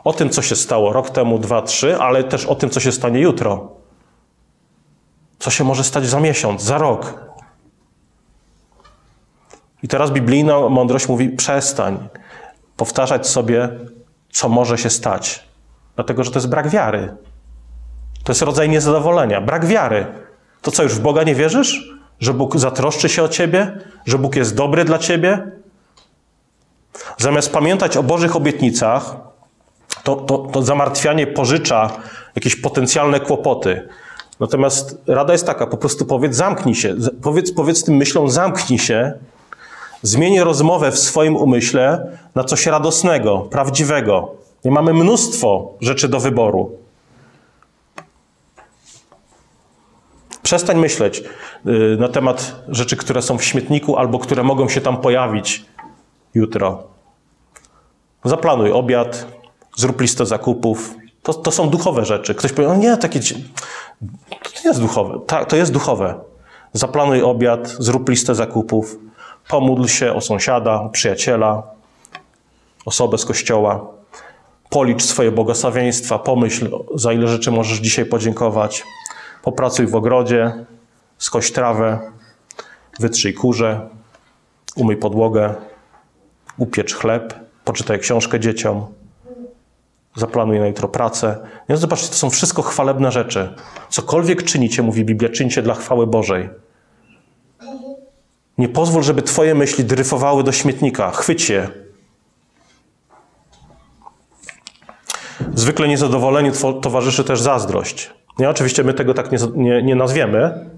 O 0.06 0.14
tym, 0.14 0.30
co 0.30 0.42
się 0.42 0.56
stało 0.56 0.94
rok 0.94 1.10
temu, 1.10 1.40
dwa, 1.40 1.62
trzy, 1.62 1.98
ale 1.98 2.24
też 2.24 2.46
o 2.46 2.56
tym, 2.56 2.70
co 2.70 2.80
się 2.80 2.92
stanie 2.92 3.20
jutro. 3.20 3.72
Co 5.40 5.52
się 5.52 5.64
może 5.64 5.84
stać 5.84 6.06
za 6.06 6.20
miesiąc, 6.20 6.62
za 6.62 6.78
rok. 6.78 7.26
I 9.84 9.88
teraz 9.88 10.12
biblijna 10.12 10.70
mądrość 10.70 11.08
mówi: 11.08 11.30
przestań 11.30 12.08
powtarzać 12.78 13.28
sobie, 13.28 13.70
co 14.32 14.50
może 14.50 14.78
się 14.78 14.90
stać. 14.90 15.44
Dlatego, 15.96 16.24
że 16.24 16.32
to 16.32 16.38
jest 16.40 16.50
brak 16.50 16.70
wiary. 16.70 17.16
To 18.24 18.32
jest 18.32 18.42
rodzaj 18.42 18.70
niezadowolenia, 18.70 19.42
brak 19.42 19.66
wiary. 19.66 20.06
To 20.62 20.72
co, 20.72 20.84
już 20.84 20.94
w 20.94 21.00
Boga 21.00 21.24
nie 21.24 21.36
wierzysz? 21.36 21.96
Że 22.20 22.34
Bóg 22.34 22.58
zatroszczy 22.58 23.10
się 23.10 23.24
o 23.24 23.28
ciebie? 23.28 23.78
Że 24.06 24.18
Bóg 24.18 24.36
jest 24.36 24.56
dobry 24.56 24.86
dla 24.86 24.98
ciebie? 24.98 25.52
Zamiast 27.18 27.54
pamiętać 27.54 27.98
o 27.98 28.04
Bożych 28.04 28.36
obietnicach, 28.36 29.25
to, 30.06 30.16
to, 30.16 30.38
to 30.38 30.62
zamartwianie 30.62 31.28
pożycza 31.28 31.90
jakieś 32.36 32.56
potencjalne 32.56 33.20
kłopoty. 33.20 33.88
Natomiast 34.40 34.98
rada 35.08 35.34
jest 35.34 35.46
taka, 35.46 35.68
po 35.68 35.78
prostu 35.78 36.06
powiedz, 36.06 36.36
zamknij 36.36 36.76
się. 36.76 36.96
Powiedz, 37.22 37.52
powiedz 37.54 37.84
tym 37.84 37.96
myślom, 37.96 38.30
zamknij 38.30 38.80
się. 38.80 39.14
Zmień 40.02 40.40
rozmowę 40.40 40.92
w 40.92 41.00
swoim 41.00 41.36
umyśle 41.36 42.18
na 42.36 42.44
coś 42.44 42.66
radosnego, 42.66 43.40
prawdziwego. 43.40 44.36
I 44.64 44.72
mamy 44.72 44.94
mnóstwo 44.94 45.74
rzeczy 45.82 46.08
do 46.08 46.20
wyboru. 46.20 46.78
Przestań 50.44 50.78
myśleć 50.80 51.24
y, 51.66 51.98
na 52.00 52.08
temat 52.08 52.56
rzeczy, 52.68 52.98
które 52.98 53.22
są 53.22 53.38
w 53.38 53.44
śmietniku 53.44 53.98
albo 53.98 54.20
które 54.20 54.44
mogą 54.44 54.70
się 54.70 54.82
tam 54.82 54.98
pojawić 54.98 55.66
jutro. 56.34 56.84
Zaplanuj 58.24 58.72
obiad, 58.72 59.28
zrób 59.76 60.02
listę 60.02 60.26
zakupów. 60.26 60.96
To, 61.24 61.34
to 61.34 61.52
są 61.52 61.70
duchowe 61.70 62.06
rzeczy. 62.06 62.36
Ktoś 62.36 62.52
powie, 62.52 62.68
no 62.68 62.76
nie, 62.76 62.98
takie. 62.98 63.20
To 63.20 63.36
nie 64.64 64.70
jest 64.70 64.82
duchowe. 64.82 65.20
Tak, 65.28 65.50
to 65.50 65.56
jest 65.56 65.72
duchowe. 65.72 66.16
Zaplanuj 66.74 67.22
obiad, 67.22 67.76
zrób 67.80 68.10
listę 68.10 68.36
zakupów, 68.36 68.98
pomódl 69.48 69.86
się 69.86 70.14
o 70.14 70.22
sąsiada, 70.22 70.82
o 70.82 70.90
przyjaciela, 70.90 71.64
osobę 72.86 73.18
z 73.18 73.26
kościoła. 73.26 73.86
Policz 74.70 75.04
swoje 75.04 75.32
błogosławieństwa, 75.32 76.20
pomyśl, 76.20 76.70
za 76.96 77.14
ile 77.14 77.28
rzeczy 77.28 77.52
możesz 77.52 77.78
dzisiaj 77.78 78.06
podziękować. 78.06 78.84
Popracuj 79.44 79.88
w 79.88 79.96
ogrodzie, 79.96 80.66
skoś 81.18 81.52
trawę, 81.52 82.00
wytrzyj 83.00 83.34
kurze, 83.34 83.90
umyj 84.76 84.98
podłogę, 84.98 85.56
upiecz 86.58 86.96
chleb, 86.96 87.34
poczytaj 87.64 88.00
książkę 88.00 88.40
dzieciom, 88.40 88.86
zaplanuj 90.16 90.60
na 90.60 90.68
jutro 90.68 90.88
pracę. 90.88 91.38
Więc 91.70 91.82
zobaczcie, 91.82 92.08
to 92.08 92.14
są 92.14 92.30
wszystko 92.30 92.62
chwalebne 92.62 93.12
rzeczy. 93.12 93.54
Cokolwiek 93.90 94.44
czynicie, 94.44 94.84
mówi 94.84 95.06
Biblia, 95.06 95.30
czyńcie 95.30 95.62
dla 95.62 95.74
chwały 95.74 96.08
Bożej. 96.08 96.50
Nie 98.58 98.70
pozwól, 98.70 99.04
żeby 99.04 99.22
twoje 99.22 99.56
myśli 99.56 99.84
dryfowały 99.84 100.44
do 100.44 100.52
śmietnika. 100.52 101.12
Chwyć 101.12 101.50
je. 101.50 101.70
Zwykle 105.56 105.88
niezadowoleniu 105.88 106.52
towarzyszy 106.82 107.24
też 107.24 107.42
zazdrość. 107.42 108.14
Nie, 108.40 108.50
oczywiście 108.50 108.84
my 108.84 108.94
tego 108.94 109.14
tak 109.14 109.32
nie, 109.32 109.38
nie, 109.56 109.84
nie 109.84 109.96
nazwiemy. 109.96 110.70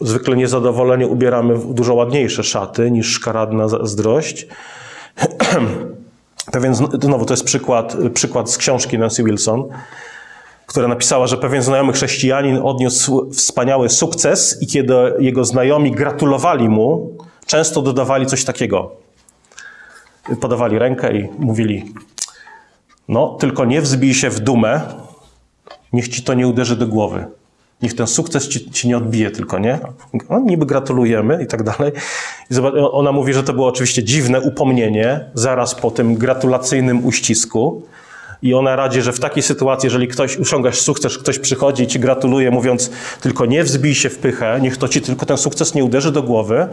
Zwykle 0.00 0.36
niezadowolenie 0.36 1.06
ubieramy 1.06 1.54
w 1.54 1.74
dużo 1.74 1.94
ładniejsze 1.94 2.44
szaty 2.44 2.90
niż 2.90 3.12
szkaradna 3.12 3.68
zazdrość. 3.68 4.46
Pewien, 6.52 6.74
znowu 6.74 7.24
to 7.24 7.32
jest 7.32 7.44
przykład, 7.44 7.96
przykład 8.14 8.50
z 8.50 8.58
książki 8.58 8.98
Nancy 8.98 9.24
Wilson, 9.24 9.64
która 10.66 10.88
napisała, 10.88 11.26
że 11.26 11.36
pewien 11.36 11.62
znajomy 11.62 11.92
chrześcijanin 11.92 12.60
odniósł 12.62 13.30
wspaniały 13.30 13.88
sukces 13.88 14.62
i 14.62 14.66
kiedy 14.66 14.94
jego 15.18 15.44
znajomi 15.44 15.92
gratulowali 15.92 16.68
mu, 16.68 17.10
często 17.46 17.82
dodawali 17.82 18.26
coś 18.26 18.44
takiego. 18.44 18.90
Podawali 20.40 20.78
rękę 20.78 21.16
i 21.16 21.28
mówili: 21.38 21.92
No, 23.08 23.36
tylko 23.40 23.64
nie 23.64 23.80
wzbij 23.82 24.14
się 24.14 24.30
w 24.30 24.40
dumę, 24.40 24.80
niech 25.92 26.08
ci 26.08 26.22
to 26.22 26.34
nie 26.34 26.48
uderzy 26.48 26.76
do 26.76 26.86
głowy. 26.86 27.26
Niech 27.82 27.94
ten 27.94 28.06
sukces 28.06 28.48
ci, 28.48 28.70
ci 28.70 28.88
nie 28.88 28.96
odbije 28.96 29.30
tylko, 29.30 29.58
nie? 29.58 29.78
No, 30.30 30.40
niby 30.40 30.66
gratulujemy 30.66 31.42
i 31.42 31.46
tak 31.46 31.62
dalej. 31.62 31.92
I 32.50 32.54
zobacz, 32.54 32.74
ona 32.92 33.12
mówi, 33.12 33.34
że 33.34 33.42
to 33.42 33.52
było 33.52 33.68
oczywiście 33.68 34.04
dziwne 34.04 34.40
upomnienie 34.40 35.30
zaraz 35.34 35.74
po 35.74 35.90
tym 35.90 36.14
gratulacyjnym 36.14 37.06
uścisku. 37.06 37.82
I 38.42 38.54
ona 38.54 38.76
radzi, 38.76 39.02
że 39.02 39.12
w 39.12 39.20
takiej 39.20 39.42
sytuacji, 39.42 39.86
jeżeli 39.86 40.08
ktoś 40.08 40.36
osiągasz 40.36 40.80
sukces, 40.80 41.18
ktoś 41.18 41.38
przychodzi 41.38 41.82
i 41.82 41.86
ci 41.86 42.00
gratuluje, 42.00 42.50
mówiąc 42.50 42.90
tylko 43.20 43.46
nie 43.46 43.64
wzbij 43.64 43.94
się 43.94 44.10
w 44.10 44.18
pychę, 44.18 44.58
niech 44.62 44.76
to 44.76 44.88
ci 44.88 45.00
tylko 45.00 45.26
ten 45.26 45.36
sukces 45.36 45.74
nie 45.74 45.84
uderzy 45.84 46.12
do 46.12 46.22
głowy. 46.22 46.68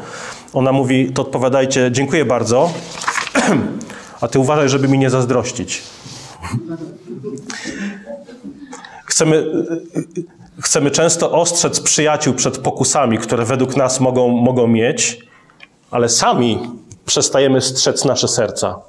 Ona 0.54 0.72
mówi, 0.72 1.12
to 1.14 1.22
odpowiadajcie, 1.22 1.90
dziękuję 1.92 2.26
bardzo, 2.26 2.74
a 4.22 4.28
ty 4.28 4.40
uważaj, 4.40 4.70
żeby 4.70 4.88
mi 4.88 4.98
nie 4.98 5.10
zazdrościć. 5.10 5.82
Chcemy, 9.06 9.46
chcemy 10.60 10.92
często 10.92 11.32
ostrzec 11.32 11.80
przyjaciół 11.80 12.34
przed 12.34 12.58
pokusami, 12.58 13.18
które 13.18 13.46
według 13.46 13.78
nas 13.78 14.00
mogą, 14.00 14.28
mogą 14.28 14.68
mieć, 14.68 15.20
ale 15.92 16.10
sami 16.10 16.60
przestajemy 17.06 17.62
strzec 17.62 18.06
nasze 18.06 18.28
serca. 18.28 18.80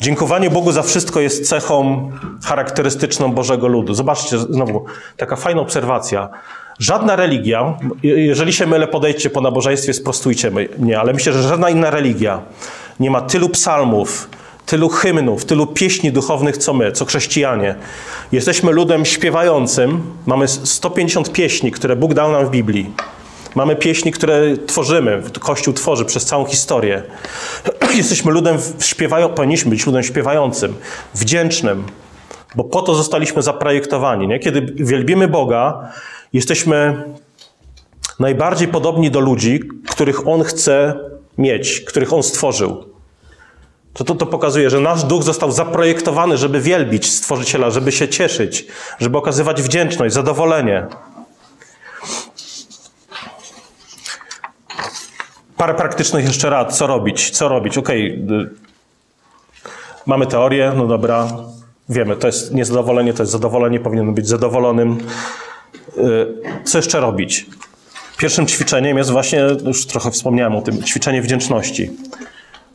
Dziękowanie 0.00 0.50
Bogu 0.50 0.72
za 0.72 0.82
wszystko 0.82 1.20
jest 1.20 1.48
cechą 1.48 2.10
charakterystyczną 2.44 3.32
Bożego 3.32 3.68
ludu. 3.68 3.94
Zobaczcie, 3.94 4.38
znowu, 4.38 4.84
taka 5.16 5.36
fajna 5.36 5.60
obserwacja. 5.60 6.28
Żadna 6.78 7.16
religia, 7.16 7.76
jeżeli 8.02 8.52
się 8.52 8.66
mylę, 8.66 8.86
podejdźcie 8.86 9.30
po 9.30 9.40
nabożeństwie, 9.40 9.94
sprostujcie 9.94 10.50
mnie, 10.78 11.00
ale 11.00 11.12
myślę, 11.12 11.32
że 11.32 11.42
żadna 11.42 11.70
inna 11.70 11.90
religia 11.90 12.42
nie 13.00 13.10
ma 13.10 13.20
tylu 13.20 13.48
psalmów, 13.48 14.28
tylu 14.68 14.88
hymnów, 14.88 15.44
tylu 15.44 15.66
pieśni 15.66 16.12
duchownych, 16.12 16.56
co 16.56 16.74
my, 16.74 16.92
co 16.92 17.04
chrześcijanie. 17.04 17.74
Jesteśmy 18.32 18.72
ludem 18.72 19.04
śpiewającym. 19.04 20.00
Mamy 20.26 20.48
150 20.48 21.32
pieśni, 21.32 21.72
które 21.72 21.96
Bóg 21.96 22.14
dał 22.14 22.32
nam 22.32 22.46
w 22.46 22.50
Biblii. 22.50 22.90
Mamy 23.54 23.76
pieśni, 23.76 24.12
które 24.12 24.56
tworzymy, 24.66 25.22
Kościół 25.40 25.74
tworzy 25.74 26.04
przez 26.04 26.24
całą 26.24 26.44
historię. 26.44 27.02
Jesteśmy 27.96 28.32
ludem 28.32 28.56
śpiewają, 28.80 29.28
powinniśmy 29.28 29.70
być 29.70 29.86
ludem 29.86 30.02
śpiewającym, 30.02 30.74
wdzięcznym, 31.14 31.84
bo 32.54 32.64
po 32.64 32.82
to 32.82 32.94
zostaliśmy 32.94 33.42
zaprojektowani. 33.42 34.28
Nie? 34.28 34.38
Kiedy 34.38 34.84
wielbimy 34.84 35.28
Boga, 35.28 35.92
jesteśmy 36.32 37.04
najbardziej 38.20 38.68
podobni 38.68 39.10
do 39.10 39.20
ludzi, 39.20 39.60
których 39.90 40.28
On 40.28 40.42
chce 40.42 40.94
mieć, 41.38 41.80
których 41.80 42.12
On 42.12 42.22
stworzył. 42.22 42.97
To, 43.92 44.04
to, 44.04 44.14
to 44.14 44.26
pokazuje, 44.26 44.70
że 44.70 44.80
nasz 44.80 45.04
duch 45.04 45.22
został 45.22 45.52
zaprojektowany, 45.52 46.36
żeby 46.36 46.60
wielbić 46.60 47.12
Stworzyciela, 47.12 47.70
żeby 47.70 47.92
się 47.92 48.08
cieszyć, 48.08 48.66
żeby 49.00 49.18
okazywać 49.18 49.62
wdzięczność, 49.62 50.14
zadowolenie. 50.14 50.86
Parę 55.56 55.74
praktycznych 55.74 56.24
jeszcze 56.24 56.50
rad, 56.50 56.76
co 56.76 56.86
robić, 56.86 57.30
co 57.30 57.48
robić. 57.48 57.78
Okej, 57.78 58.24
okay. 58.24 58.50
mamy 60.06 60.26
teorię, 60.26 60.72
no 60.76 60.86
dobra, 60.86 61.28
wiemy, 61.88 62.16
to 62.16 62.26
jest 62.26 62.54
niezadowolenie, 62.54 63.14
to 63.14 63.22
jest 63.22 63.32
zadowolenie, 63.32 63.80
powinien 63.80 64.14
być 64.14 64.28
zadowolonym. 64.28 64.98
Y, 65.98 66.64
co 66.64 66.78
jeszcze 66.78 67.00
robić? 67.00 67.46
Pierwszym 68.18 68.46
ćwiczeniem 68.46 68.98
jest 68.98 69.10
właśnie, 69.10 69.42
już 69.64 69.86
trochę 69.86 70.10
wspomniałem 70.10 70.56
o 70.56 70.62
tym, 70.62 70.82
ćwiczenie 70.82 71.22
wdzięczności. 71.22 71.90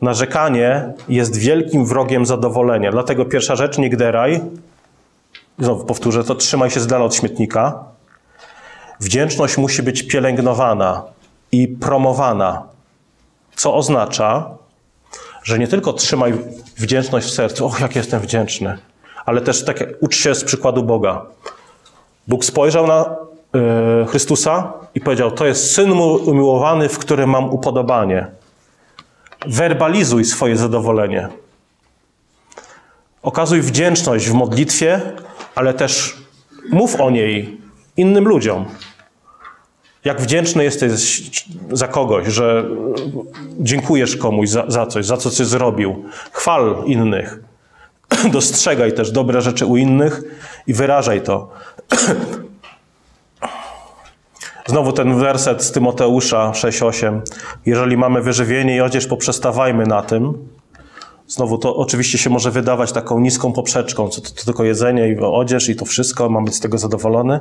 Narzekanie 0.04 0.94
jest 1.10 1.38
wielkim 1.38 1.86
wrogiem 1.86 2.26
zadowolenia. 2.26 2.92
Dlatego 2.92 3.26
pierwsza 3.26 3.56
rzecz, 3.56 3.78
nie 3.78 3.90
gderaj. 3.90 4.42
Znowu 5.60 5.86
powtórzę 5.86 6.24
to, 6.24 6.36
trzymaj 6.36 6.70
się 6.70 6.80
z 6.80 6.88
dala 6.88 7.06
od 7.06 7.16
śmietnika. 7.16 7.84
Wdzięczność 9.00 9.58
musi 9.58 9.84
być 9.84 10.04
pielęgnowana 10.04 11.04
i 11.52 11.68
promowana, 11.68 12.64
co 13.56 13.76
oznacza, 13.76 14.50
że 15.44 15.60
nie 15.60 15.68
tylko 15.68 15.94
trzymaj 15.94 16.34
wdzięczność 16.78 17.28
w 17.28 17.32
sercu, 17.32 17.66
och, 17.66 17.82
jak 17.82 17.96
jestem 17.96 18.20
wdzięczny, 18.20 18.78
ale 19.26 19.42
też 19.42 19.66
tak 19.66 19.84
ucz 20.00 20.16
się 20.16 20.36
z 20.36 20.44
przykładu 20.44 20.84
Boga. 20.84 21.26
Bóg 22.28 22.46
spojrzał 22.46 22.88
na 22.88 23.16
y, 24.02 24.06
Chrystusa 24.06 24.74
i 24.96 25.02
powiedział: 25.02 25.32
To 25.32 25.46
jest 25.46 25.72
syn 25.72 25.92
mój 25.92 26.22
umiłowany, 26.22 26.90
w 26.90 26.98
którym 26.98 27.30
mam 27.30 27.50
upodobanie. 27.50 28.43
Werbalizuj 29.48 30.26
swoje 30.26 30.58
zadowolenie. 30.58 31.30
Okazuj 33.22 33.62
wdzięczność 33.62 34.30
w 34.30 34.34
modlitwie, 34.34 35.02
ale 35.56 35.74
też 35.74 36.18
mów 36.72 37.02
o 37.02 37.10
niej 37.10 37.62
innym 37.98 38.28
ludziom. 38.28 38.66
Jak 40.04 40.22
wdzięczny 40.22 40.64
jesteś 40.64 41.24
za 41.72 41.88
kogoś, 41.88 42.28
że 42.28 42.66
dziękujesz 43.60 44.18
komuś 44.18 44.50
za, 44.50 44.66
za 44.68 44.86
coś, 44.86 45.06
za 45.06 45.18
co 45.18 45.30
coś 45.30 45.48
zrobił. 45.48 46.04
Chwal 46.32 46.84
innych. 46.86 47.40
Dostrzegaj 48.32 48.94
też 48.94 49.12
dobre 49.12 49.42
rzeczy 49.42 49.66
u 49.66 49.78
innych 49.78 50.22
i 50.68 50.74
wyrażaj 50.74 51.22
to. 51.22 51.50
Znowu 54.66 54.92
ten 54.92 55.20
werset 55.20 55.64
z 55.64 55.72
Tymoteusza 55.72 56.52
6:8. 56.52 57.22
Jeżeli 57.66 57.98
mamy 57.98 58.22
wyżywienie 58.22 58.76
i 58.76 58.82
odzież, 58.82 59.08
poprzestawajmy 59.08 59.86
na 59.86 60.02
tym. 60.02 60.48
Znowu 61.28 61.58
to 61.58 61.76
oczywiście 61.76 62.18
się 62.18 62.30
może 62.30 62.52
wydawać 62.52 62.92
taką 62.92 63.20
niską 63.20 63.54
poprzeczką, 63.54 64.10
co 64.10 64.22
to, 64.22 64.32
to 64.32 64.46
tylko 64.46 64.64
jedzenie 64.64 65.10
i 65.10 65.20
odzież 65.20 65.70
i 65.70 65.76
to 65.76 65.86
wszystko, 65.86 66.30
mam 66.30 66.46
być 66.46 66.56
z 66.56 66.60
tego 66.60 66.78
zadowolony. 66.78 67.40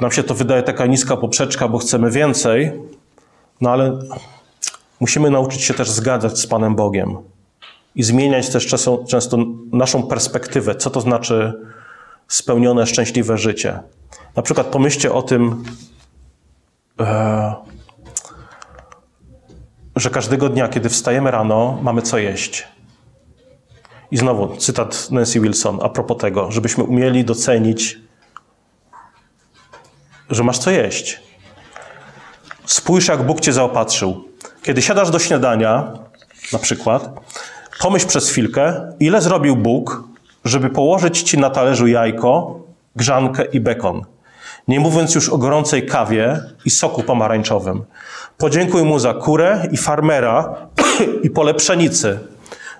Nam 0.00 0.12
się 0.12 0.22
to 0.22 0.34
wydaje 0.34 0.62
taka 0.62 0.86
niska 0.86 1.16
poprzeczka, 1.16 1.68
bo 1.68 1.78
chcemy 1.78 2.10
więcej, 2.10 2.72
no 3.60 3.70
ale 3.70 3.98
musimy 5.00 5.30
nauczyć 5.30 5.62
się 5.62 5.74
też 5.74 5.90
zgadzać 5.90 6.38
z 6.38 6.46
Panem 6.46 6.74
Bogiem 6.74 7.16
i 7.94 8.02
zmieniać 8.02 8.48
też 8.48 8.66
często, 8.66 9.04
często 9.08 9.38
naszą 9.72 10.02
perspektywę, 10.02 10.74
co 10.74 10.90
to 10.90 11.00
znaczy 11.00 11.52
spełnione, 12.28 12.86
szczęśliwe 12.86 13.38
życie. 13.38 13.78
Na 14.36 14.42
przykład 14.42 14.66
pomyślcie 14.66 15.12
o 15.12 15.22
tym, 15.22 15.64
że 19.96 20.10
każdego 20.10 20.48
dnia, 20.48 20.68
kiedy 20.68 20.88
wstajemy 20.88 21.30
rano, 21.30 21.78
mamy 21.82 22.02
co 22.02 22.18
jeść. 22.18 22.68
I 24.10 24.16
znowu 24.16 24.56
cytat 24.56 25.10
Nancy 25.10 25.40
Wilson 25.40 25.78
a 25.82 25.88
propos 25.88 26.18
tego, 26.18 26.50
żebyśmy 26.50 26.84
umieli 26.84 27.24
docenić, 27.24 27.98
że 30.30 30.44
masz 30.44 30.58
co 30.58 30.70
jeść. 30.70 31.20
Spójrz, 32.64 33.08
jak 33.08 33.22
Bóg 33.22 33.40
cię 33.40 33.52
zaopatrzył. 33.52 34.28
Kiedy 34.62 34.82
siadasz 34.82 35.10
do 35.10 35.18
śniadania, 35.18 35.92
na 36.52 36.58
przykład, 36.58 37.10
pomyśl 37.80 38.06
przez 38.06 38.30
chwilkę, 38.30 38.92
ile 39.00 39.20
zrobił 39.20 39.56
Bóg, 39.56 40.04
żeby 40.44 40.70
położyć 40.70 41.22
ci 41.22 41.38
na 41.38 41.50
talerzu 41.50 41.86
jajko, 41.86 42.60
grzankę 42.96 43.44
i 43.44 43.60
bekon. 43.60 44.15
Nie 44.68 44.80
mówiąc 44.80 45.14
już 45.14 45.28
o 45.28 45.38
gorącej 45.38 45.86
kawie 45.86 46.40
i 46.64 46.70
soku 46.70 47.02
pomarańczowym. 47.02 47.84
Podziękuj 48.38 48.82
mu 48.82 48.98
za 48.98 49.14
kurę 49.14 49.68
i 49.72 49.76
farmera 49.76 50.54
i 51.24 51.30
pole 51.30 51.54
pszenicy, 51.54 52.18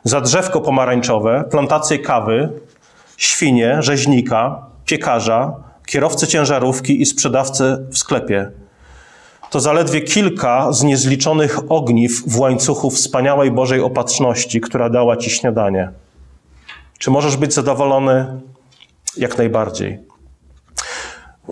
za 0.04 0.20
drzewko 0.20 0.60
pomarańczowe, 0.60 1.44
plantację 1.50 1.98
kawy, 1.98 2.48
świnie, 3.16 3.76
rzeźnika, 3.80 4.66
piekarza, 4.84 5.52
kierowcę 5.86 6.26
ciężarówki 6.26 7.02
i 7.02 7.06
sprzedawcę 7.06 7.86
w 7.90 7.98
sklepie. 7.98 8.50
To 9.50 9.60
zaledwie 9.60 10.00
kilka 10.00 10.72
z 10.72 10.82
niezliczonych 10.82 11.72
ogniw 11.72 12.22
w 12.26 12.38
łańcuchu 12.38 12.90
wspaniałej 12.90 13.50
Bożej 13.50 13.80
opatrzności, 13.80 14.60
która 14.60 14.90
dała 14.90 15.16
ci 15.16 15.30
śniadanie. 15.30 15.90
Czy 16.98 17.10
możesz 17.10 17.36
być 17.36 17.54
zadowolony? 17.54 18.40
Jak 19.16 19.38
najbardziej. 19.38 20.15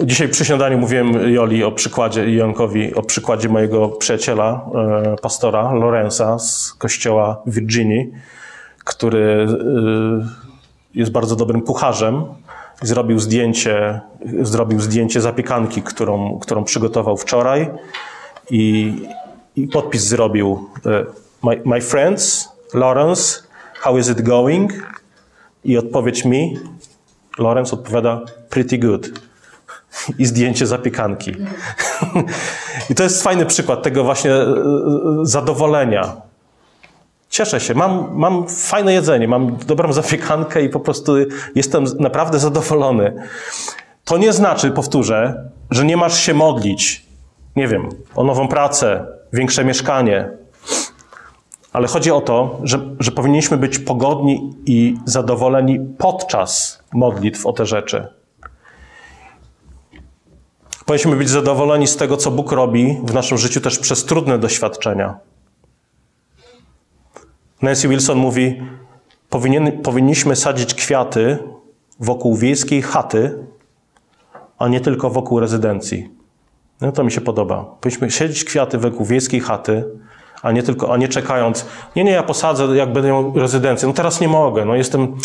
Dzisiaj 0.03 0.29
przy 0.29 0.45
śniadaniu 0.45 0.79
mówiłem 0.79 1.33
Joli 1.33 1.65
o 1.65 1.73
przykładzie 1.73 2.31
i 2.31 2.37
Jankowi 2.37 2.95
o 2.95 3.03
przykładzie 3.03 3.49
mojego 3.49 3.89
przyjaciela, 3.89 4.67
e, 4.75 5.17
pastora 5.23 5.73
Lorenza 5.73 6.39
z 6.39 6.73
kościoła 6.73 7.43
w 7.47 7.55
Virginii, 7.55 8.13
który 8.85 9.47
e, 9.51 10.29
jest 10.95 11.13
bardzo 11.13 11.37
dobrym 11.37 11.63
kucharzem. 11.63 12.25
Zrobił 12.83 13.19
zdjęcie, 13.19 14.01
zrobił 14.43 14.81
zdjęcie 14.81 15.21
zapiekanki, 15.21 15.83
którą, 15.83 16.39
którą 16.39 16.65
przygotował 16.65 17.17
wczoraj 17.17 17.71
i, 18.51 18.95
i 19.57 19.69
podpis 19.69 20.03
zrobił 20.03 20.69
e, 20.87 21.05
my, 21.43 21.63
my 21.65 21.81
friends, 21.81 22.49
Lawrence, 22.75 23.43
how 23.75 23.99
is 23.99 24.11
it 24.11 24.23
going? 24.23 24.73
I 25.65 25.79
odpowiedź 25.79 26.25
mi, 26.25 26.59
Lawrence 27.39 27.77
odpowiada 27.77 28.21
pretty 28.51 28.79
good. 28.79 29.34
I 30.19 30.27
zdjęcie 30.27 30.67
zapiekanki. 30.67 31.33
I 32.91 32.95
to 32.95 33.03
jest 33.03 33.23
fajny 33.23 33.47
przykład 33.47 33.83
tego 33.83 34.05
właśnie 34.05 34.33
e, 34.33 34.43
e, 34.43 34.47
zadowolenia. 35.23 36.17
Cieszę 37.31 37.61
się, 37.61 37.75
mam, 37.75 38.09
mam 38.13 38.49
fajne 38.49 38.93
jedzenie, 38.93 39.29
mam 39.29 39.57
dobrą 39.57 39.93
zapiekankę 39.93 40.63
i 40.63 40.69
po 40.69 40.81
prostu 40.81 41.13
jestem 41.55 41.85
naprawdę 41.99 42.39
zadowolony. 42.39 43.15
To 44.05 44.19
nie 44.19 44.33
znaczy, 44.33 44.71
powtórzę, 44.71 45.51
że 45.71 45.85
nie 45.85 45.97
masz 45.97 46.19
się 46.19 46.35
modlić, 46.35 47.07
nie 47.57 47.69
wiem, 47.69 47.89
o 48.15 48.25
nową 48.25 48.49
pracę, 48.49 49.07
większe 49.33 49.65
mieszkanie. 49.65 50.31
Ale 51.73 51.89
chodzi 51.89 52.11
o 52.11 52.21
to, 52.21 52.61
że, 52.63 52.81
że 53.01 53.11
powinniśmy 53.11 53.57
być 53.57 53.79
pogodni 53.79 54.55
i 54.67 54.97
zadowoleni 55.05 55.81
podczas 55.99 56.83
modlitw 56.93 57.47
o 57.47 57.53
te 57.53 57.67
rzeczy. 57.67 58.07
Powinniśmy 60.87 61.17
być 61.17 61.29
zadowoleni 61.29 61.87
z 61.87 61.97
tego, 61.97 62.17
co 62.17 62.31
Bóg 62.31 62.53
robi 62.53 63.01
w 63.05 63.15
naszym 63.15 63.39
życiu 63.39 63.61
też 63.61 63.79
przez 63.79 64.05
trudne 64.05 64.39
doświadczenia. 64.39 65.19
Nancy 67.63 67.89
Wilson 67.89 68.19
mówi, 68.19 68.63
powinien, 69.31 69.83
powinniśmy 69.83 70.37
sadzić 70.37 70.75
kwiaty 70.75 71.39
wokół 72.01 72.37
wiejskiej 72.37 72.83
chaty, 72.83 73.39
a 74.59 74.69
nie 74.69 74.81
tylko 74.81 75.11
wokół 75.11 75.41
rezydencji. 75.41 76.11
No 76.81 76.93
to 76.93 77.05
mi 77.05 77.13
się 77.13 77.21
podoba. 77.21 77.65
Powinniśmy 77.81 78.11
siedzieć 78.11 78.45
kwiaty 78.45 78.79
wokół 78.79 79.07
wiejskiej 79.07 79.41
chaty, 79.41 79.85
a 80.43 80.53
nie 80.53 80.63
tylko, 80.63 80.93
a 80.93 80.97
nie 80.97 81.09
czekając, 81.09 81.67
nie, 81.97 82.05
nie, 82.05 82.11
ja 82.11 82.23
posadzę, 82.23 82.77
jak 82.77 82.93
będę 82.93 83.09
miał 83.09 83.33
rezydencję. 83.37 83.89
No 83.89 83.95
teraz 83.95 84.21
nie 84.21 84.29
mogę, 84.29 84.65
no 84.65 84.75
jestem, 84.75 85.17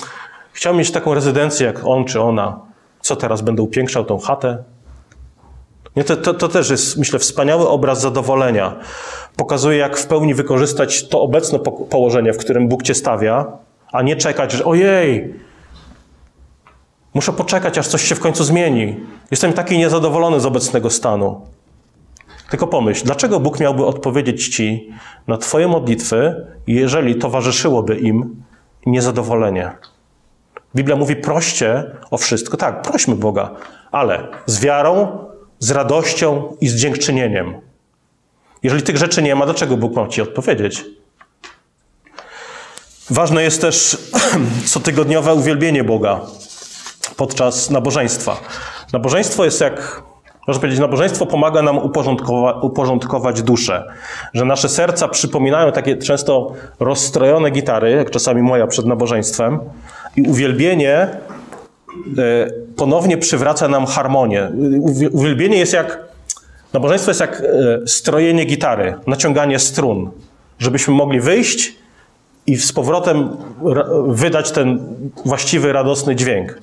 chciałbym 0.54 0.80
mieć 0.80 0.92
taką 0.92 1.14
rezydencję 1.14 1.68
jak 1.68 1.86
on 1.86 2.06
czy 2.06 2.22
ona. 2.22 2.60
Co 3.02 3.16
teraz, 3.16 3.42
będę 3.42 3.62
upiększał 3.62 4.06
tą 4.06 4.20
chatę? 4.20 4.64
Nie, 5.96 6.04
to, 6.04 6.18
to, 6.18 6.34
to 6.34 6.48
też 6.48 6.70
jest, 6.70 6.98
myślę, 6.98 7.20
wspaniały 7.20 7.70
obraz 7.70 8.02
zadowolenia 8.02 8.76
pokazuje, 9.40 9.78
jak 9.78 9.98
w 9.98 10.08
pełni 10.08 10.34
wykorzystać 10.34 11.08
to 11.08 11.22
obecne 11.22 11.60
położenie, 11.90 12.34
w 12.34 12.38
którym 12.38 12.68
Bóg 12.68 12.84
cię 12.84 12.96
stawia, 12.96 13.46
a 13.92 14.02
nie 14.02 14.16
czekać, 14.16 14.52
że 14.52 14.66
ojej, 14.66 15.34
muszę 17.14 17.34
poczekać, 17.34 17.78
aż 17.78 17.88
coś 17.88 18.02
się 18.02 18.16
w 18.16 18.20
końcu 18.20 18.44
zmieni. 18.44 19.00
Jestem 19.32 19.54
taki 19.54 19.78
niezadowolony 19.78 20.40
z 20.40 20.46
obecnego 20.46 20.90
stanu. 20.90 21.42
Tylko 22.50 22.68
pomyśl, 22.68 23.06
dlaczego 23.06 23.40
Bóg 23.40 23.60
miałby 23.60 23.86
odpowiedzieć 23.86 24.48
ci 24.48 24.90
na 25.28 25.38
Twoje 25.38 25.68
modlitwy, 25.68 26.48
jeżeli 26.68 27.16
towarzyszyłoby 27.16 27.98
im 27.98 28.44
niezadowolenie? 28.86 29.72
Biblia 30.76 30.96
mówi 30.96 31.16
proście 31.16 31.84
o 32.12 32.18
wszystko. 32.18 32.58
Tak, 32.58 32.82
prośmy 32.82 33.16
Boga, 33.16 33.52
ale 33.92 34.28
z 34.46 34.60
wiarą, 34.60 35.26
z 35.60 35.72
radością 35.72 36.56
i 36.62 36.68
z 36.68 36.76
dziękczynieniem. 36.76 37.62
Jeżeli 38.64 38.84
tych 38.84 38.98
rzeczy 38.98 39.22
nie 39.22 39.36
ma, 39.36 39.46
dlaczego 39.46 39.78
Bóg 39.78 39.96
ma 39.96 40.08
ci 40.08 40.22
odpowiedzieć? 40.22 40.86
Ważne 43.10 43.44
jest 43.44 43.62
też 43.62 43.98
cotygodniowe 44.74 45.34
uwielbienie 45.34 45.84
Boga 45.84 46.22
podczas 47.18 47.70
nabożeństwa. 47.70 48.38
Nabożeństwo 48.94 49.46
jest 49.46 49.62
jak, 49.62 50.04
można 50.48 50.62
powiedzieć, 50.62 50.80
nabożeństwo 50.80 51.26
pomaga 51.26 51.62
nam 51.62 51.78
uporządkowa 51.78 52.54
uporządkować 52.62 53.42
duszę. 53.42 53.94
Że 54.34 54.46
nasze 54.46 54.70
serca 54.70 55.08
przypominają 55.08 55.72
takie 55.72 55.98
często 55.98 56.54
rozstrojone 56.80 57.52
gitary, 57.52 57.92
jak 57.92 58.10
czasami 58.10 58.42
moja 58.42 58.68
przed 58.68 58.86
nabożeństwem, 58.86 59.60
i 60.16 60.22
uwielbienie 60.22 61.08
ponownie 62.76 63.18
przywraca 63.18 63.68
nam 63.68 63.86
harmonię. 63.86 64.52
Uwielbienie 65.12 65.58
jest 65.58 65.74
jak, 65.74 66.00
nabożeństwo 66.74 67.12
jest 67.12 67.22
jak 67.22 67.42
e, 67.42 67.88
strojenie 67.88 68.46
gitary, 68.46 68.96
naciąganie 69.08 69.60
strun, 69.60 70.12
żebyśmy 70.60 70.94
mogli 70.94 71.20
wyjść 71.20 71.76
i 72.48 72.58
z 72.58 72.74
powrotem 72.74 73.38
wydać 74.08 74.52
ten 74.52 74.80
właściwy, 75.26 75.74
radosny 75.74 76.16
dźwięk. 76.16 76.60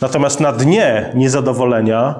Natomiast 0.00 0.40
na 0.40 0.52
dnie 0.52 1.12
niezadowolenia 1.14 2.14